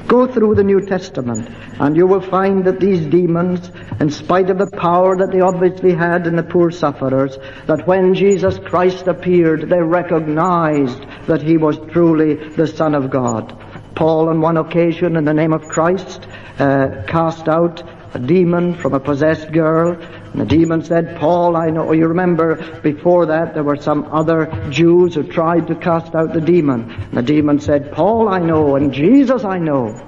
Go 0.07 0.27
through 0.27 0.55
the 0.55 0.63
New 0.63 0.87
Testament, 0.87 1.49
and 1.81 1.97
you 1.97 2.07
will 2.07 2.21
find 2.21 2.65
that 2.65 2.79
these 2.79 3.05
demons, 3.07 3.71
in 4.01 4.11
spite 4.11 4.51
of 4.51 4.59
the 4.59 4.71
power 4.77 5.17
that 5.17 5.33
they 5.33 5.41
obviously 5.41 5.95
had 5.95 6.29
in 6.29 6.37
the 6.37 6.45
poor 6.45 6.71
sufferers, 6.71 7.37
that 7.67 7.87
when 7.89 8.15
Jesus 8.15 8.59
Christ 8.59 9.09
appeared, 9.09 9.69
they 9.69 9.83
recognized 9.83 11.03
that 11.27 11.43
he 11.43 11.57
was 11.57 11.79
truly 11.91 12.35
the 12.51 12.69
Son 12.69 12.95
of 12.95 13.11
God. 13.11 13.66
Paul, 13.97 14.29
on 14.29 14.43
one 14.43 14.59
occasion, 14.59 15.17
in 15.17 15.25
the 15.25 15.33
name 15.33 15.55
of 15.55 15.63
Christ, 15.63 16.29
uh, 16.59 17.03
cast 17.09 17.49
out 17.49 17.83
a 18.13 18.19
demon 18.19 18.75
from 18.75 18.93
a 18.93 19.01
possessed 19.01 19.51
girl. 19.51 19.93
And 19.93 20.41
the 20.41 20.45
demon 20.45 20.85
said, 20.85 21.17
Paul, 21.17 21.57
I 21.57 21.71
know. 21.71 21.93
You 21.93 22.07
remember 22.07 22.57
before 22.83 23.25
that 23.27 23.55
there 23.55 23.65
were 23.65 23.77
some 23.77 24.05
other 24.13 24.47
Jews 24.71 25.15
who 25.15 25.23
tried 25.23 25.67
to 25.69 25.75
cast 25.75 26.15
out 26.15 26.35
the 26.35 26.43
demon. 26.43 26.91
And 26.91 27.13
the 27.15 27.23
demon 27.23 27.59
said, 27.59 27.91
Paul, 27.91 28.29
I 28.29 28.39
know, 28.39 28.77
and 28.77 28.93
Jesus 28.93 29.45
I 29.45 29.59
know. 29.59 29.99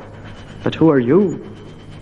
But 0.62 0.74
who 0.74 0.90
are 0.90 1.01
you? 1.01 1.51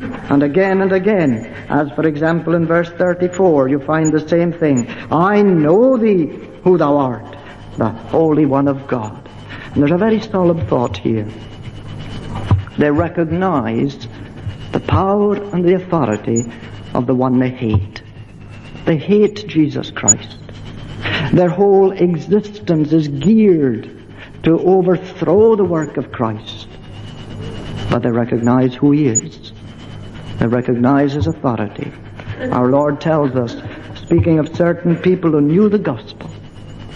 And 0.01 0.43
again 0.43 0.83
and 0.83 0.93
again, 0.93 1.47
as 1.69 1.91
for 1.93 2.07
example 2.07 2.55
in 2.55 2.67
verse 2.67 2.91
34, 2.91 3.69
you 3.69 3.79
find 3.79 4.13
the 4.13 4.29
same 4.29 4.53
thing. 4.53 4.89
I 5.11 5.41
know 5.41 5.97
thee 5.97 6.27
who 6.65 6.77
thou 6.79 6.97
art, 6.97 7.37
the 7.77 7.89
Holy 7.89 8.45
One 8.45 8.67
of 8.67 8.89
God. 8.89 9.29
And 9.73 9.83
there's 9.83 9.93
a 9.93 9.97
very 9.97 10.21
solemn 10.21 10.67
thought 10.67 10.97
here. 10.97 11.29
They 12.79 12.91
recognize 12.91 14.07
the 14.73 14.81
power 14.81 15.37
and 15.37 15.65
the 15.65 15.75
authority 15.75 16.45
of 16.95 17.07
the 17.07 17.15
one 17.15 17.39
they 17.39 17.51
hate. 17.51 18.03
They 18.85 18.99
hate 18.99 19.47
Jesus 19.49 19.91
Christ. 19.91 20.39
Their 21.33 21.49
whole 21.49 21.93
existence 21.93 22.93
is 22.93 23.09
geared 23.09 23.91
to 24.43 24.59
overthrow 24.61 25.57
the 25.57 25.65
work 25.65 25.97
of 25.97 26.13
Christ. 26.13 26.69
But 27.91 28.03
they 28.03 28.11
recognize 28.11 28.75
who 28.75 28.93
He 28.93 29.07
is. 29.07 29.53
They 30.39 30.47
recognize 30.47 31.15
His 31.15 31.27
authority. 31.27 31.93
Our 32.53 32.69
Lord 32.69 33.01
tells 33.01 33.35
us, 33.35 33.57
speaking 33.99 34.39
of 34.39 34.55
certain 34.55 34.97
people 34.97 35.31
who 35.31 35.41
knew 35.41 35.69
the 35.69 35.79
gospel, 35.79 36.31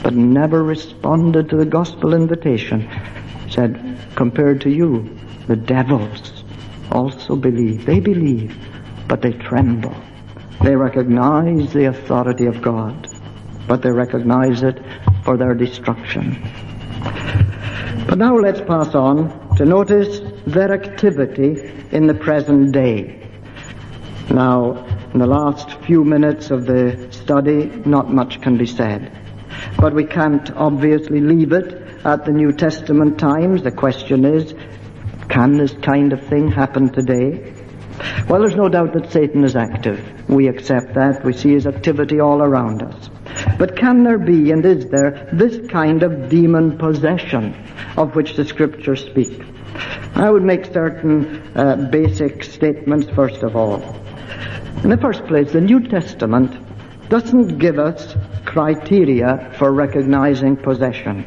but 0.02 0.14
never 0.14 0.62
responded 0.62 1.48
to 1.48 1.56
the 1.56 1.64
gospel 1.64 2.12
invitation, 2.14 2.88
said, 3.48 3.98
compared 4.14 4.60
to 4.62 4.70
you, 4.70 5.18
the 5.50 5.56
devils 5.56 6.44
also 6.92 7.34
believe. 7.34 7.84
They 7.84 7.98
believe, 7.98 8.56
but 9.08 9.20
they 9.20 9.32
tremble. 9.32 9.96
They 10.62 10.76
recognize 10.76 11.72
the 11.72 11.86
authority 11.86 12.46
of 12.46 12.62
God, 12.62 13.08
but 13.66 13.82
they 13.82 13.90
recognize 13.90 14.62
it 14.62 14.80
for 15.24 15.36
their 15.36 15.54
destruction. 15.54 16.40
But 18.06 18.18
now 18.18 18.36
let's 18.36 18.60
pass 18.60 18.94
on 18.94 19.56
to 19.56 19.64
notice 19.64 20.20
their 20.46 20.72
activity 20.72 21.56
in 21.90 22.06
the 22.06 22.14
present 22.14 22.70
day. 22.70 23.28
Now, 24.30 24.86
in 25.12 25.18
the 25.18 25.26
last 25.26 25.80
few 25.80 26.04
minutes 26.04 26.52
of 26.52 26.64
the 26.64 27.08
study, 27.10 27.66
not 27.84 28.08
much 28.12 28.40
can 28.40 28.56
be 28.56 28.66
said. 28.66 29.10
But 29.76 29.94
we 29.94 30.04
can't 30.04 30.48
obviously 30.52 31.20
leave 31.20 31.52
it 31.52 31.72
at 32.04 32.24
the 32.24 32.30
New 32.30 32.52
Testament 32.52 33.18
times. 33.18 33.64
The 33.64 33.72
question 33.72 34.24
is, 34.24 34.54
can 35.30 35.56
this 35.56 35.72
kind 35.82 36.12
of 36.12 36.26
thing 36.26 36.50
happen 36.50 36.92
today? 36.92 37.54
Well, 38.28 38.40
there's 38.40 38.56
no 38.56 38.68
doubt 38.68 38.92
that 38.94 39.12
Satan 39.12 39.44
is 39.44 39.56
active. 39.56 40.28
We 40.28 40.48
accept 40.48 40.94
that. 40.94 41.24
We 41.24 41.32
see 41.32 41.52
his 41.52 41.66
activity 41.66 42.20
all 42.20 42.42
around 42.42 42.82
us. 42.82 43.10
But 43.58 43.76
can 43.76 44.02
there 44.04 44.18
be, 44.18 44.50
and 44.50 44.64
is 44.64 44.86
there, 44.90 45.28
this 45.32 45.66
kind 45.68 46.02
of 46.02 46.28
demon 46.28 46.78
possession 46.78 47.54
of 47.96 48.14
which 48.16 48.36
the 48.36 48.44
scriptures 48.44 49.04
speak? 49.04 49.42
I 50.14 50.30
would 50.30 50.42
make 50.42 50.66
certain 50.66 51.42
uh, 51.56 51.88
basic 51.90 52.42
statements 52.42 53.08
first 53.10 53.42
of 53.42 53.54
all. 53.56 53.82
In 54.82 54.90
the 54.90 54.98
first 54.98 55.24
place, 55.26 55.52
the 55.52 55.60
New 55.60 55.86
Testament 55.88 56.69
doesn't 57.10 57.58
give 57.58 57.80
us 57.80 58.14
criteria 58.44 59.52
for 59.58 59.72
recognizing 59.72 60.56
possession. 60.56 61.26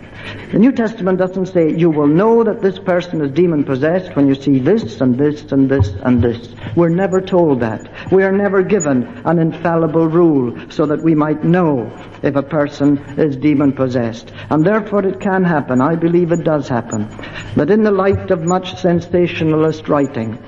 The 0.54 0.58
New 0.58 0.72
Testament 0.72 1.20
doesn't 1.20 1.48
say 1.48 1.76
you 1.76 1.90
will 1.90 2.08
know 2.08 2.42
that 2.46 2.62
this 2.62 2.80
person 2.80 3.22
is 3.22 3.32
demon 3.32 3.66
possessed 3.66 4.16
when 4.16 4.26
you 4.26 4.34
see 4.34 4.60
this 4.60 5.02
and 5.02 5.18
this 5.18 5.52
and 5.52 5.70
this 5.70 5.90
and 6.04 6.22
this. 6.22 6.56
We're 6.78 6.88
never 6.88 7.20
told 7.20 7.60
that. 7.60 7.82
We 8.14 8.24
are 8.24 8.32
never 8.32 8.64
given 8.64 9.04
an 9.26 9.40
infallible 9.40 10.08
rule 10.08 10.58
so 10.72 10.86
that 10.86 11.04
we 11.04 11.16
might 11.16 11.44
know 11.44 11.92
if 12.24 12.38
a 12.38 12.44
person 12.44 12.98
is 13.20 13.36
demon 13.36 13.74
possessed. 13.74 14.32
And 14.50 14.66
therefore 14.66 15.06
it 15.06 15.20
can 15.20 15.44
happen. 15.44 15.82
I 15.82 15.96
believe 15.96 16.32
it 16.32 16.46
does 16.46 16.70
happen. 16.70 17.10
But 17.58 17.70
in 17.70 17.84
the 17.84 17.92
light 17.92 18.32
of 18.32 18.44
much 18.44 18.78
sensationalist 18.78 19.90
writing, 19.90 20.40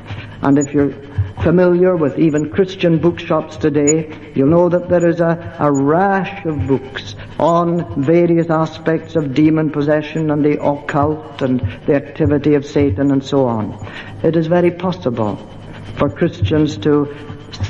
and 0.46 0.60
if 0.60 0.72
you're 0.76 0.94
familiar 1.42 1.96
with 1.96 2.20
even 2.20 2.52
Christian 2.52 3.00
bookshops 3.00 3.58
today, 3.58 4.16
you'll 4.36 4.48
know 4.48 4.70
that 4.70 4.90
there 4.90 5.08
is 5.08 5.20
a, 5.20 5.56
a 5.60 5.72
rash 5.72 6.46
of 6.46 6.68
books 6.68 7.16
on 7.40 8.04
various 8.04 8.52
aspects 8.52 9.16
of 9.16 9.34
demon 9.34 9.72
possession 9.72 10.30
and 10.30 10.46
the 10.46 10.64
occult 10.64 11.42
and 11.42 11.62
the 11.88 11.96
activity 11.96 12.54
of 12.54 12.64
Satan 12.64 13.12
and 13.12 13.26
so 13.26 13.48
on. 13.48 13.74
It 14.24 14.36
is 14.36 14.46
very 14.46 14.70
possible 14.70 15.36
for 15.98 16.12
Christians 16.12 16.78
to 16.78 17.16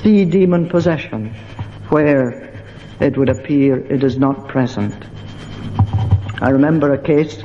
see 0.02 0.26
demon 0.26 0.68
possession 0.68 1.34
where 1.88 2.62
it 3.00 3.18
would 3.18 3.30
appear 3.30 3.78
it 3.78 4.04
is 4.04 4.18
not 4.18 4.50
present. 4.50 5.02
I 6.42 6.50
remember 6.50 6.92
a 6.92 7.02
case 7.02 7.42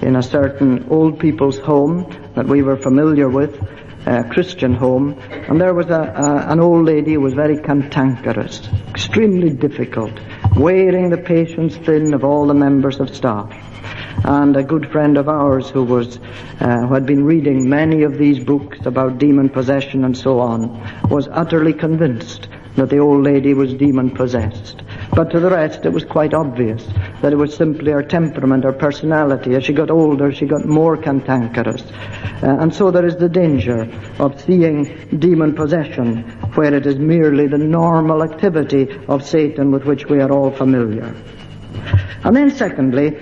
in 0.00 0.16
a 0.16 0.22
certain 0.22 0.88
old 0.88 1.20
people's 1.20 1.58
home 1.58 2.10
that 2.34 2.46
we 2.46 2.62
were 2.62 2.78
familiar 2.78 3.28
with 3.28 3.54
uh, 4.06 4.22
Christian 4.30 4.74
home, 4.74 5.18
and 5.30 5.60
there 5.60 5.74
was 5.74 5.88
a, 5.88 6.12
an 6.48 6.60
old 6.60 6.84
lady 6.84 7.14
who 7.14 7.20
was 7.20 7.34
very 7.34 7.58
cantankerous, 7.60 8.68
extremely 8.88 9.50
difficult, 9.50 10.12
wearing 10.56 11.10
the 11.10 11.18
patience 11.18 11.76
thin 11.76 12.14
of 12.14 12.24
all 12.24 12.46
the 12.46 12.54
members 12.54 13.00
of 13.00 13.14
staff. 13.14 13.52
And 14.24 14.56
a 14.56 14.62
good 14.62 14.90
friend 14.90 15.16
of 15.16 15.28
ours 15.28 15.68
who 15.70 15.82
was, 15.82 16.18
uh, 16.60 16.86
who 16.86 16.94
had 16.94 17.06
been 17.06 17.24
reading 17.24 17.68
many 17.68 18.02
of 18.02 18.18
these 18.18 18.38
books 18.44 18.78
about 18.86 19.18
demon 19.18 19.48
possession 19.48 20.04
and 20.04 20.16
so 20.16 20.38
on, 20.38 21.08
was 21.08 21.28
utterly 21.28 21.72
convinced 21.72 22.48
that 22.76 22.88
the 22.88 22.98
old 22.98 23.24
lady 23.24 23.54
was 23.54 23.74
demon 23.74 24.10
possessed. 24.10 24.82
But 25.14 25.30
to 25.32 25.40
the 25.40 25.50
rest, 25.50 25.84
it 25.84 25.92
was 25.92 26.04
quite 26.04 26.32
obvious 26.32 26.86
that 27.20 27.34
it 27.34 27.36
was 27.36 27.54
simply 27.54 27.92
her 27.92 28.02
temperament, 28.02 28.64
her 28.64 28.72
personality. 28.72 29.54
As 29.54 29.64
she 29.64 29.74
got 29.74 29.90
older, 29.90 30.32
she 30.32 30.46
got 30.46 30.64
more 30.64 30.96
cantankerous. 30.96 31.82
Uh, 32.42 32.56
and 32.60 32.74
so 32.74 32.90
there 32.90 33.04
is 33.04 33.16
the 33.16 33.28
danger 33.28 33.86
of 34.18 34.40
seeing 34.40 34.84
demon 35.18 35.54
possession 35.54 36.22
where 36.54 36.72
it 36.72 36.86
is 36.86 36.98
merely 36.98 37.46
the 37.46 37.58
normal 37.58 38.22
activity 38.22 38.88
of 39.08 39.22
Satan 39.22 39.70
with 39.70 39.84
which 39.84 40.06
we 40.06 40.18
are 40.18 40.32
all 40.32 40.50
familiar. 40.50 41.14
And 42.24 42.34
then 42.34 42.50
secondly, 42.50 43.20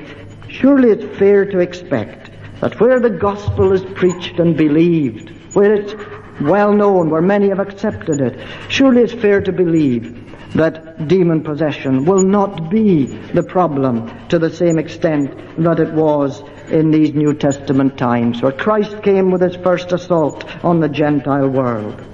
surely 0.49 0.91
it's 0.91 1.19
fair 1.19 1.45
to 1.45 1.59
expect 1.59 2.31
that 2.61 2.79
where 2.79 3.01
the 3.01 3.11
gospel 3.11 3.73
is 3.73 3.83
preached 3.95 4.39
and 4.39 4.57
believed, 4.57 5.31
where 5.55 5.75
it's 5.75 5.95
well 6.41 6.73
known, 6.73 7.11
where 7.11 7.21
many 7.21 7.49
have 7.49 7.59
accepted 7.59 8.21
it, 8.21 8.39
surely 8.69 9.03
it's 9.03 9.13
fair 9.13 9.41
to 9.41 9.51
believe 9.51 10.20
that 10.55 11.07
demon 11.07 11.43
possession 11.43 12.05
will 12.05 12.23
not 12.23 12.71
be 12.71 13.07
the 13.07 13.43
problem 13.43 14.11
to 14.29 14.39
the 14.39 14.51
same 14.51 14.79
extent 14.79 15.33
that 15.63 15.79
it 15.79 15.93
was 15.93 16.43
in 16.71 16.91
these 16.91 17.15
New 17.15 17.35
Testament 17.35 17.97
times, 17.97 18.43
where 18.43 18.53
Christ 18.53 19.03
came 19.03 19.31
with 19.31 19.41
his 19.41 19.57
first 19.57 19.93
assault 19.93 20.45
on 20.65 20.81
the 20.81 20.89
Gentile 20.89 21.49
world. 21.49 22.05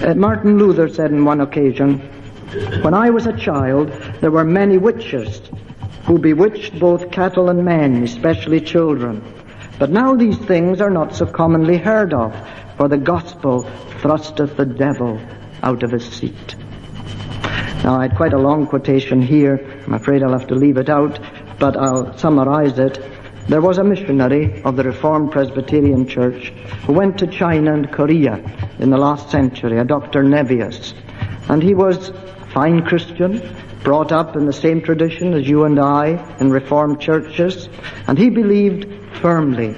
Uh, 0.00 0.14
Martin 0.14 0.58
Luther 0.58 0.88
said 0.88 1.12
on 1.12 1.24
one 1.24 1.40
occasion, 1.40 1.98
When 2.82 2.94
I 2.94 3.10
was 3.10 3.26
a 3.26 3.36
child, 3.36 3.88
there 4.20 4.30
were 4.30 4.44
many 4.44 4.78
witches 4.78 5.42
who 6.04 6.18
bewitched 6.18 6.78
both 6.78 7.10
cattle 7.10 7.48
and 7.48 7.64
men, 7.64 8.02
especially 8.02 8.60
children. 8.60 9.22
But 9.78 9.90
now 9.90 10.14
these 10.14 10.38
things 10.38 10.80
are 10.80 10.90
not 10.90 11.14
so 11.14 11.26
commonly 11.26 11.76
heard 11.76 12.12
of, 12.12 12.34
for 12.76 12.88
the 12.88 12.98
gospel 12.98 13.62
thrusteth 14.00 14.56
the 14.56 14.66
devil 14.66 15.20
out 15.62 15.82
of 15.82 15.92
his 15.92 16.04
seat. 16.04 16.56
Now, 17.84 17.98
I 17.98 18.02
had 18.02 18.16
quite 18.16 18.32
a 18.32 18.38
long 18.38 18.68
quotation 18.68 19.20
here. 19.20 19.58
I'm 19.86 19.94
afraid 19.94 20.22
I'll 20.22 20.38
have 20.38 20.46
to 20.48 20.54
leave 20.54 20.76
it 20.76 20.88
out, 20.88 21.18
but 21.58 21.76
I'll 21.76 22.16
summarize 22.16 22.78
it. 22.78 23.02
There 23.48 23.60
was 23.60 23.78
a 23.78 23.84
missionary 23.84 24.62
of 24.62 24.76
the 24.76 24.84
Reformed 24.84 25.32
Presbyterian 25.32 26.06
Church 26.06 26.50
who 26.86 26.92
went 26.92 27.18
to 27.18 27.26
China 27.26 27.74
and 27.74 27.90
Korea 27.90 28.36
in 28.78 28.90
the 28.90 28.98
last 28.98 29.30
century, 29.30 29.78
a 29.78 29.84
Dr. 29.84 30.22
Nevius. 30.22 30.94
And 31.48 31.60
he 31.60 31.74
was 31.74 32.10
a 32.10 32.46
fine 32.52 32.84
Christian, 32.84 33.42
brought 33.82 34.12
up 34.12 34.36
in 34.36 34.46
the 34.46 34.52
same 34.52 34.80
tradition 34.80 35.34
as 35.34 35.48
you 35.48 35.64
and 35.64 35.80
I 35.80 36.36
in 36.38 36.52
Reformed 36.52 37.00
churches, 37.00 37.68
and 38.06 38.16
he 38.16 38.30
believed 38.30 38.86
firmly 39.16 39.74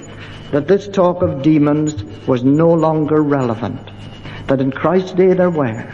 that 0.51 0.67
this 0.67 0.87
talk 0.87 1.23
of 1.23 1.41
demons 1.41 2.03
was 2.27 2.43
no 2.43 2.71
longer 2.71 3.23
relevant, 3.23 3.81
that 4.45 4.61
in 4.61 4.71
Christ's 4.71 5.13
day 5.13 5.33
there 5.33 5.49
were, 5.49 5.91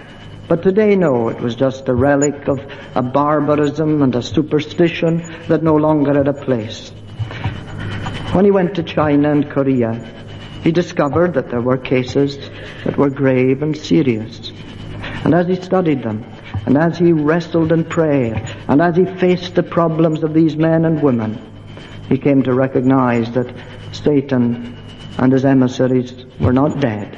but 0.52 0.64
today, 0.64 0.98
no, 0.98 1.30
it 1.30 1.40
was 1.40 1.56
just 1.56 1.88
a 1.88 1.96
relic 1.96 2.50
of 2.50 2.60
a 2.94 3.02
barbarism 3.02 4.02
and 4.02 4.14
a 4.14 4.22
superstition 4.22 5.20
that 5.48 5.64
no 5.64 5.78
longer 5.78 6.14
had 6.14 6.28
a 6.28 6.34
place. 6.34 6.90
When 8.34 8.44
he 8.44 8.52
went 8.52 8.76
to 8.76 8.84
China 8.84 9.32
and 9.32 9.50
Korea, 9.50 9.94
he 10.62 10.74
discovered 10.74 11.36
that 11.36 11.50
there 11.50 11.62
were 11.62 11.78
cases 11.78 12.38
that 12.84 12.98
were 12.98 13.10
grave 13.10 13.64
and 13.64 13.78
serious. 13.78 14.52
And 15.24 15.34
as 15.34 15.48
he 15.48 15.56
studied 15.56 16.04
them, 16.04 16.26
and 16.66 16.78
as 16.78 16.98
he 16.98 17.14
wrestled 17.14 17.72
in 17.72 17.86
prayer, 17.86 18.46
and 18.68 18.82
as 18.82 18.98
he 18.98 19.06
faced 19.06 19.56
the 19.56 19.64
problems 19.64 20.22
of 20.22 20.34
these 20.34 20.58
men 20.58 20.84
and 20.84 21.02
women, 21.02 21.40
he 22.10 22.18
came 22.18 22.44
to 22.44 22.54
recognize 22.54 23.32
that 23.32 23.56
Satan 23.94 24.78
and 25.18 25.32
his 25.32 25.46
emissaries 25.46 26.26
were 26.42 26.52
not 26.52 26.82
dead, 26.82 27.18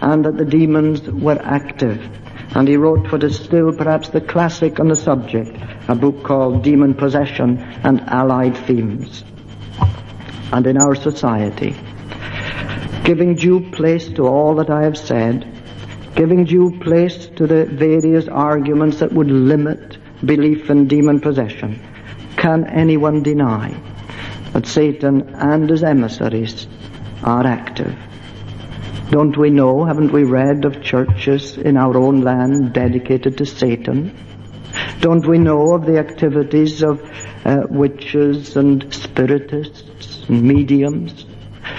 and 0.00 0.24
that 0.24 0.36
the 0.36 0.44
demons 0.44 1.02
were 1.10 1.40
active 1.42 2.17
and 2.54 2.66
he 2.66 2.76
wrote 2.76 3.10
what 3.12 3.22
is 3.24 3.36
still 3.36 3.72
perhaps 3.72 4.08
the 4.08 4.20
classic 4.20 4.80
on 4.80 4.88
the 4.88 4.96
subject, 4.96 5.56
a 5.88 5.94
book 5.94 6.22
called 6.22 6.62
Demon 6.62 6.94
Possession 6.94 7.58
and 7.84 8.00
Allied 8.02 8.56
Themes. 8.56 9.24
And 10.52 10.66
in 10.66 10.78
our 10.78 10.94
society, 10.94 11.76
giving 13.04 13.34
due 13.34 13.70
place 13.70 14.08
to 14.08 14.26
all 14.26 14.54
that 14.56 14.70
I 14.70 14.82
have 14.82 14.96
said, 14.96 15.46
giving 16.14 16.44
due 16.44 16.78
place 16.80 17.26
to 17.36 17.46
the 17.46 17.66
various 17.66 18.28
arguments 18.28 18.98
that 19.00 19.12
would 19.12 19.30
limit 19.30 19.98
belief 20.24 20.70
in 20.70 20.88
demon 20.88 21.20
possession, 21.20 21.80
can 22.36 22.64
anyone 22.66 23.22
deny 23.22 23.78
that 24.52 24.66
Satan 24.66 25.34
and 25.34 25.68
his 25.68 25.82
emissaries 25.82 26.66
are 27.22 27.46
active? 27.46 27.94
Don't 29.10 29.38
we 29.38 29.48
know, 29.48 29.84
haven't 29.84 30.12
we 30.12 30.24
read 30.24 30.66
of 30.66 30.82
churches 30.82 31.56
in 31.56 31.78
our 31.78 31.96
own 31.96 32.20
land 32.20 32.74
dedicated 32.74 33.38
to 33.38 33.46
Satan? 33.46 34.14
Don't 35.00 35.26
we 35.26 35.38
know 35.38 35.72
of 35.72 35.86
the 35.86 35.98
activities 35.98 36.82
of 36.82 37.00
uh, 37.46 37.62
witches 37.70 38.56
and 38.56 38.92
spiritists 38.92 40.28
and 40.28 40.42
mediums? 40.42 41.24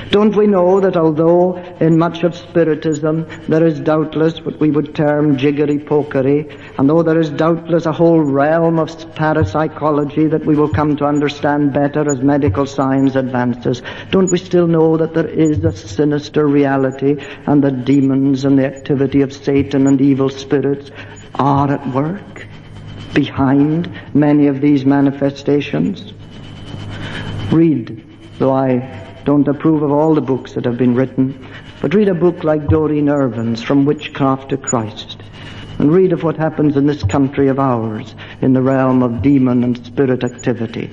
Don't 0.10 0.36
we 0.36 0.48
know 0.48 0.80
that 0.80 0.98
although 0.98 1.58
in 1.80 2.00
much 2.00 2.24
of 2.24 2.36
Spiritism 2.36 3.28
there 3.48 3.66
is 3.66 3.80
doubtless 3.80 4.42
what 4.42 4.60
we 4.60 4.72
would 4.72 4.96
term 4.96 5.38
jiggery-pokery, 5.38 6.69
and 6.80 6.90
though 6.90 7.04
there 7.04 7.20
is 7.20 7.30
doubtless 7.30 7.86
a 7.86 7.92
whole 7.92 8.22
realm 8.22 8.80
of 8.80 9.14
parapsychology 9.14 10.28
that 10.28 10.46
we 10.46 10.56
will 10.56 10.70
come 10.70 10.96
to 10.96 11.04
understand 11.04 11.74
better 11.74 12.10
as 12.10 12.22
medical 12.22 12.66
science 12.66 13.18
advances, 13.18 13.82
don't 14.12 14.32
we 14.32 14.38
still 14.38 14.66
know 14.66 14.96
that 14.96 15.14
there 15.14 15.28
is 15.28 15.62
a 15.66 15.74
sinister 15.74 16.48
reality 16.48 17.18
and 17.48 17.62
that 17.66 17.84
demons 17.84 18.46
and 18.46 18.58
the 18.58 18.66
activity 18.66 19.20
of 19.20 19.34
Satan 19.34 19.88
and 19.88 20.00
evil 20.00 20.30
spirits 20.30 20.90
are 21.36 21.70
at 21.70 21.86
work 21.94 22.48
behind 23.14 23.92
many 24.14 24.48
of 24.48 24.62
these 24.62 24.86
manifestations? 24.86 26.14
Read, 27.52 28.08
though 28.38 28.54
I 28.54 29.20
don't 29.26 29.50
approve 29.50 29.84
of 29.84 29.92
all 29.92 30.16
the 30.16 30.22
books 30.22 30.54
that 30.54 30.64
have 30.64 30.78
been 30.78 30.96
written, 30.96 31.46
but 31.82 31.94
read 31.94 32.08
a 32.08 32.14
book 32.14 32.46
like 32.46 32.70
Doreen 32.70 33.10
Irvine's 33.10 33.62
From 33.62 33.84
Witchcraft 33.84 34.52
to 34.52 34.58
Christ, 34.58 35.19
and 35.80 35.92
read 35.92 36.14
of 36.14 36.24
what 36.24 36.38
happens 36.38 36.78
in 36.78 36.86
this 36.86 37.04
country 37.04 37.48
of 37.48 37.58
ours 37.58 38.14
in 38.42 38.54
the 38.54 38.62
realm 38.62 39.02
of 39.02 39.22
demon 39.22 39.64
and 39.64 39.84
spirit 39.86 40.24
activity. 40.24 40.92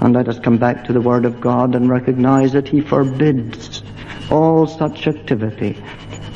And 0.00 0.14
let 0.14 0.28
us 0.28 0.38
come 0.38 0.58
back 0.58 0.84
to 0.84 0.92
the 0.92 1.00
Word 1.00 1.24
of 1.24 1.40
God 1.40 1.74
and 1.74 1.88
recognize 1.88 2.52
that 2.52 2.68
He 2.68 2.80
forbids 2.80 3.82
all 4.30 4.66
such 4.66 5.06
activity, 5.06 5.76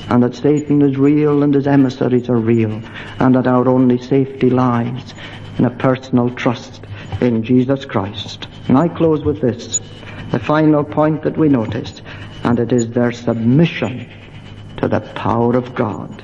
and 0.09 0.23
that 0.23 0.35
Satan 0.35 0.83
is 0.83 0.97
real 0.97 1.43
and 1.43 1.55
his 1.55 1.67
emissaries 1.67 2.29
are 2.29 2.37
real, 2.37 2.83
and 3.19 3.35
that 3.35 3.47
our 3.47 3.69
only 3.69 4.01
safety 4.01 4.51
lies 4.51 5.15
in 5.59 5.65
a 5.65 5.71
personal 5.71 6.31
trust 6.31 6.85
in 7.21 7.43
Jesus 7.43 7.85
Christ. 7.85 8.47
And 8.69 8.77
I 8.77 8.89
close 8.89 9.25
with 9.25 9.41
this 9.41 9.81
the 10.31 10.39
final 10.39 10.85
point 10.85 11.23
that 11.23 11.39
we 11.39 11.49
noticed, 11.49 12.03
and 12.43 12.59
it 12.59 12.73
is 12.73 12.89
their 12.91 13.13
submission 13.13 14.11
to 14.79 14.89
the 14.89 15.01
power 15.01 15.57
of 15.57 15.75
God. 15.75 16.23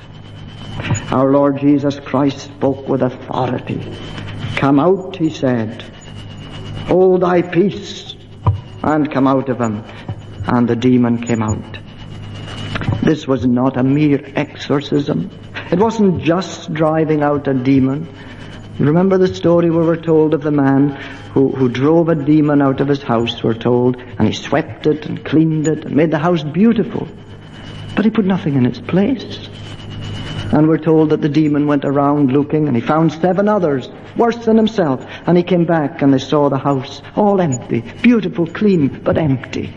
Our 1.11 1.31
Lord 1.31 1.59
Jesus 1.59 1.99
Christ 1.99 2.39
spoke 2.39 2.87
with 2.87 3.01
authority. 3.01 3.81
Come 4.55 4.79
out, 4.79 5.15
he 5.15 5.29
said. 5.29 5.81
Hold 6.87 7.21
thy 7.21 7.41
peace 7.41 8.15
and 8.83 9.11
come 9.11 9.27
out 9.27 9.49
of 9.49 9.59
him. 9.59 9.83
And 10.47 10.67
the 10.67 10.75
demon 10.75 11.21
came 11.21 11.41
out. 11.41 11.79
This 13.03 13.27
was 13.27 13.45
not 13.45 13.77
a 13.77 13.83
mere 13.83 14.21
exorcism. 14.35 15.29
It 15.71 15.79
wasn't 15.79 16.21
just 16.21 16.73
driving 16.73 17.23
out 17.23 17.47
a 17.47 17.53
demon. 17.53 18.07
Remember 18.79 19.17
the 19.17 19.33
story 19.33 19.69
we 19.69 19.85
were 19.85 19.97
told 19.97 20.33
of 20.33 20.41
the 20.41 20.51
man 20.51 20.89
who, 21.33 21.49
who 21.49 21.69
drove 21.69 22.09
a 22.09 22.15
demon 22.15 22.61
out 22.61 22.81
of 22.81 22.87
his 22.87 23.01
house, 23.01 23.43
we're 23.43 23.53
told, 23.53 23.97
and 23.97 24.27
he 24.27 24.33
swept 24.33 24.87
it 24.87 25.05
and 25.05 25.23
cleaned 25.23 25.67
it 25.67 25.85
and 25.85 25.95
made 25.95 26.11
the 26.11 26.19
house 26.19 26.43
beautiful. 26.43 27.07
But 27.95 28.05
he 28.05 28.11
put 28.11 28.25
nothing 28.25 28.55
in 28.55 28.65
its 28.65 28.79
place. 28.79 29.49
And 30.51 30.67
we're 30.67 30.77
told 30.77 31.09
that 31.09 31.21
the 31.21 31.29
demon 31.29 31.67
went 31.67 31.85
around 31.85 32.31
looking 32.31 32.67
and 32.67 32.75
he 32.75 32.81
found 32.81 33.13
seven 33.13 33.47
others 33.47 33.89
worse 34.17 34.45
than 34.45 34.57
himself. 34.57 35.05
And 35.25 35.37
he 35.37 35.43
came 35.43 35.65
back 35.65 36.01
and 36.01 36.13
they 36.13 36.19
saw 36.19 36.49
the 36.49 36.57
house 36.57 37.01
all 37.15 37.39
empty, 37.39 37.81
beautiful, 38.01 38.47
clean, 38.47 39.01
but 39.03 39.17
empty. 39.17 39.73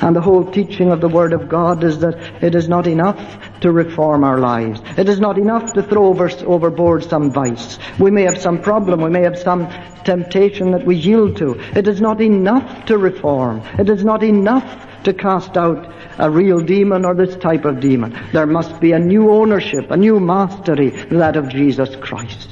And 0.00 0.16
the 0.16 0.20
whole 0.20 0.44
teaching 0.50 0.90
of 0.90 1.00
the 1.00 1.08
Word 1.08 1.32
of 1.32 1.48
God 1.48 1.84
is 1.84 2.00
that 2.00 2.42
it 2.42 2.54
is 2.54 2.68
not 2.68 2.86
enough 2.86 3.60
to 3.60 3.70
reform 3.70 4.24
our 4.24 4.38
lives. 4.38 4.80
It 4.96 5.08
is 5.08 5.20
not 5.20 5.38
enough 5.38 5.72
to 5.74 5.82
throw 5.82 6.06
over, 6.06 6.28
overboard 6.44 7.04
some 7.04 7.30
vice. 7.30 7.78
We 7.98 8.10
may 8.10 8.22
have 8.22 8.40
some 8.40 8.60
problem. 8.60 9.00
We 9.00 9.10
may 9.10 9.22
have 9.22 9.38
some 9.38 9.68
temptation 10.04 10.72
that 10.72 10.84
we 10.84 10.96
yield 10.96 11.36
to. 11.38 11.60
It 11.76 11.86
is 11.86 12.00
not 12.00 12.20
enough 12.20 12.86
to 12.86 12.98
reform. 12.98 13.62
It 13.78 13.88
is 13.88 14.04
not 14.04 14.22
enough 14.22 14.86
to 15.06 15.14
cast 15.14 15.56
out 15.56 15.92
a 16.18 16.28
real 16.28 16.60
demon 16.60 17.04
or 17.04 17.14
this 17.14 17.36
type 17.36 17.64
of 17.64 17.80
demon. 17.80 18.16
There 18.32 18.46
must 18.46 18.80
be 18.80 18.92
a 18.92 18.98
new 18.98 19.30
ownership, 19.30 19.90
a 19.90 19.96
new 19.96 20.20
mastery, 20.20 20.90
that 20.90 21.36
of 21.36 21.48
Jesus 21.48 21.94
Christ. 21.96 22.50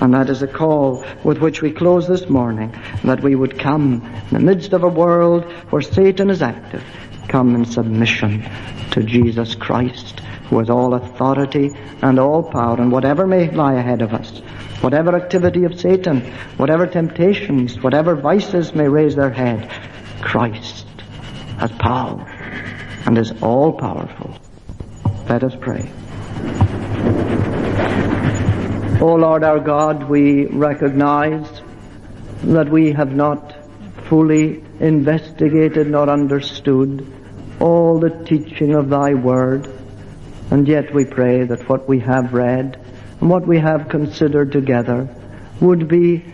And 0.00 0.12
that 0.12 0.28
is 0.28 0.42
a 0.42 0.48
call 0.48 1.04
with 1.22 1.38
which 1.38 1.62
we 1.62 1.70
close 1.70 2.08
this 2.08 2.28
morning, 2.28 2.74
that 3.04 3.22
we 3.22 3.36
would 3.36 3.58
come 3.58 4.02
in 4.28 4.34
the 4.34 4.40
midst 4.40 4.72
of 4.72 4.82
a 4.82 4.88
world 4.88 5.44
where 5.70 5.82
Satan 5.82 6.30
is 6.30 6.42
active, 6.42 6.84
come 7.28 7.54
in 7.54 7.64
submission 7.64 8.44
to 8.90 9.02
Jesus 9.04 9.54
Christ, 9.54 10.18
who 10.50 10.58
has 10.58 10.70
all 10.70 10.94
authority 10.94 11.70
and 12.02 12.18
all 12.18 12.42
power, 12.42 12.76
and 12.80 12.90
whatever 12.90 13.24
may 13.24 13.50
lie 13.50 13.74
ahead 13.74 14.02
of 14.02 14.12
us, 14.12 14.40
whatever 14.80 15.14
activity 15.14 15.64
of 15.64 15.78
Satan, 15.80 16.22
whatever 16.56 16.88
temptations, 16.88 17.80
whatever 17.80 18.16
vices 18.16 18.74
may 18.74 18.88
raise 18.88 19.14
their 19.14 19.30
head, 19.30 19.70
Christ 20.20 20.86
has 21.58 21.70
power 21.72 22.24
and 23.06 23.18
is 23.18 23.32
all 23.42 23.72
powerful. 23.72 24.36
Let 25.28 25.44
us 25.44 25.54
pray. 25.60 25.90
O 29.00 29.08
oh 29.10 29.14
Lord 29.16 29.44
our 29.44 29.60
God, 29.60 30.08
we 30.08 30.46
recognize 30.46 31.62
that 32.44 32.70
we 32.70 32.92
have 32.92 33.14
not 33.14 33.54
fully 34.08 34.62
investigated 34.80 35.88
nor 35.88 36.08
understood 36.08 37.06
all 37.60 37.98
the 37.98 38.10
teaching 38.24 38.74
of 38.74 38.88
Thy 38.88 39.14
Word, 39.14 39.68
and 40.50 40.66
yet 40.66 40.94
we 40.94 41.04
pray 41.04 41.44
that 41.44 41.68
what 41.68 41.88
we 41.88 42.00
have 42.00 42.32
read 42.32 42.80
and 43.20 43.30
what 43.30 43.46
we 43.46 43.58
have 43.58 43.88
considered 43.88 44.52
together 44.52 45.08
would 45.60 45.88
be 45.88 46.24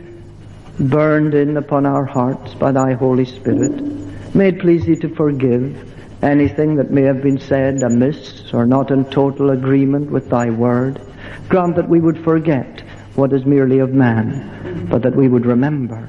burned 0.79 1.35
in 1.35 1.57
upon 1.57 1.87
our 1.87 2.05
hearts 2.05 2.55
by 2.55 2.73
Thy 2.73 2.93
Holy 2.93 3.25
Spirit. 3.25 4.00
May 4.33 4.51
it 4.51 4.61
please 4.61 4.87
Thee 4.87 4.95
to 4.97 5.09
forgive 5.09 5.93
anything 6.23 6.77
that 6.77 6.93
may 6.93 7.03
have 7.03 7.21
been 7.21 7.41
said 7.41 7.83
amiss 7.83 8.55
or 8.55 8.65
not 8.65 8.93
in 8.93 9.05
total 9.07 9.51
agreement 9.51 10.09
with 10.13 10.31
Thy 10.31 10.51
Word. 10.51 11.03
Grant 11.49 11.75
that 11.75 11.89
we 11.89 12.01
would 12.01 12.23
forget 12.23 12.81
what 13.17 13.33
is 13.33 13.45
merely 13.45 13.81
of 13.81 13.93
man, 13.93 14.87
but 14.89 15.03
that 15.03 15.17
we 15.17 15.27
would 15.27 15.47
remember 15.47 16.09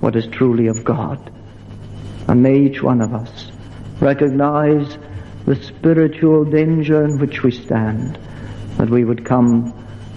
what 0.00 0.16
is 0.16 0.26
truly 0.26 0.66
of 0.66 0.84
God. 0.84 1.32
And 2.28 2.42
may 2.42 2.58
each 2.58 2.82
one 2.82 3.00
of 3.00 3.14
us 3.14 3.50
recognize 4.00 4.98
the 5.46 5.56
spiritual 5.56 6.44
danger 6.44 7.06
in 7.06 7.18
which 7.18 7.42
we 7.42 7.52
stand, 7.52 8.18
that 8.76 8.90
we 8.90 9.06
would 9.06 9.24
come 9.24 9.72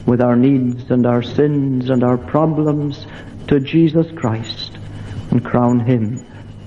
with 0.06 0.19
our 0.19 0.36
needs 0.36 0.91
and 0.91 1.06
our 1.06 1.23
sins 1.23 1.89
and 1.89 2.04
our 2.04 2.17
problems 2.17 3.08
to 3.47 3.62
Jesus 3.62 4.08
Christ 4.17 4.78
and 5.32 5.45
crown 5.45 5.80
Him 5.80 6.25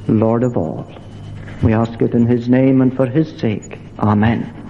Lord 0.09 0.43
of 0.43 0.57
all. 0.57 0.87
We 1.63 1.73
ask 1.73 2.01
it 2.03 2.13
in 2.13 2.27
His 2.27 2.49
name 2.49 2.81
and 2.81 2.95
for 2.97 3.07
His 3.07 3.29
sake. 3.39 3.79
Amen. 3.99 4.62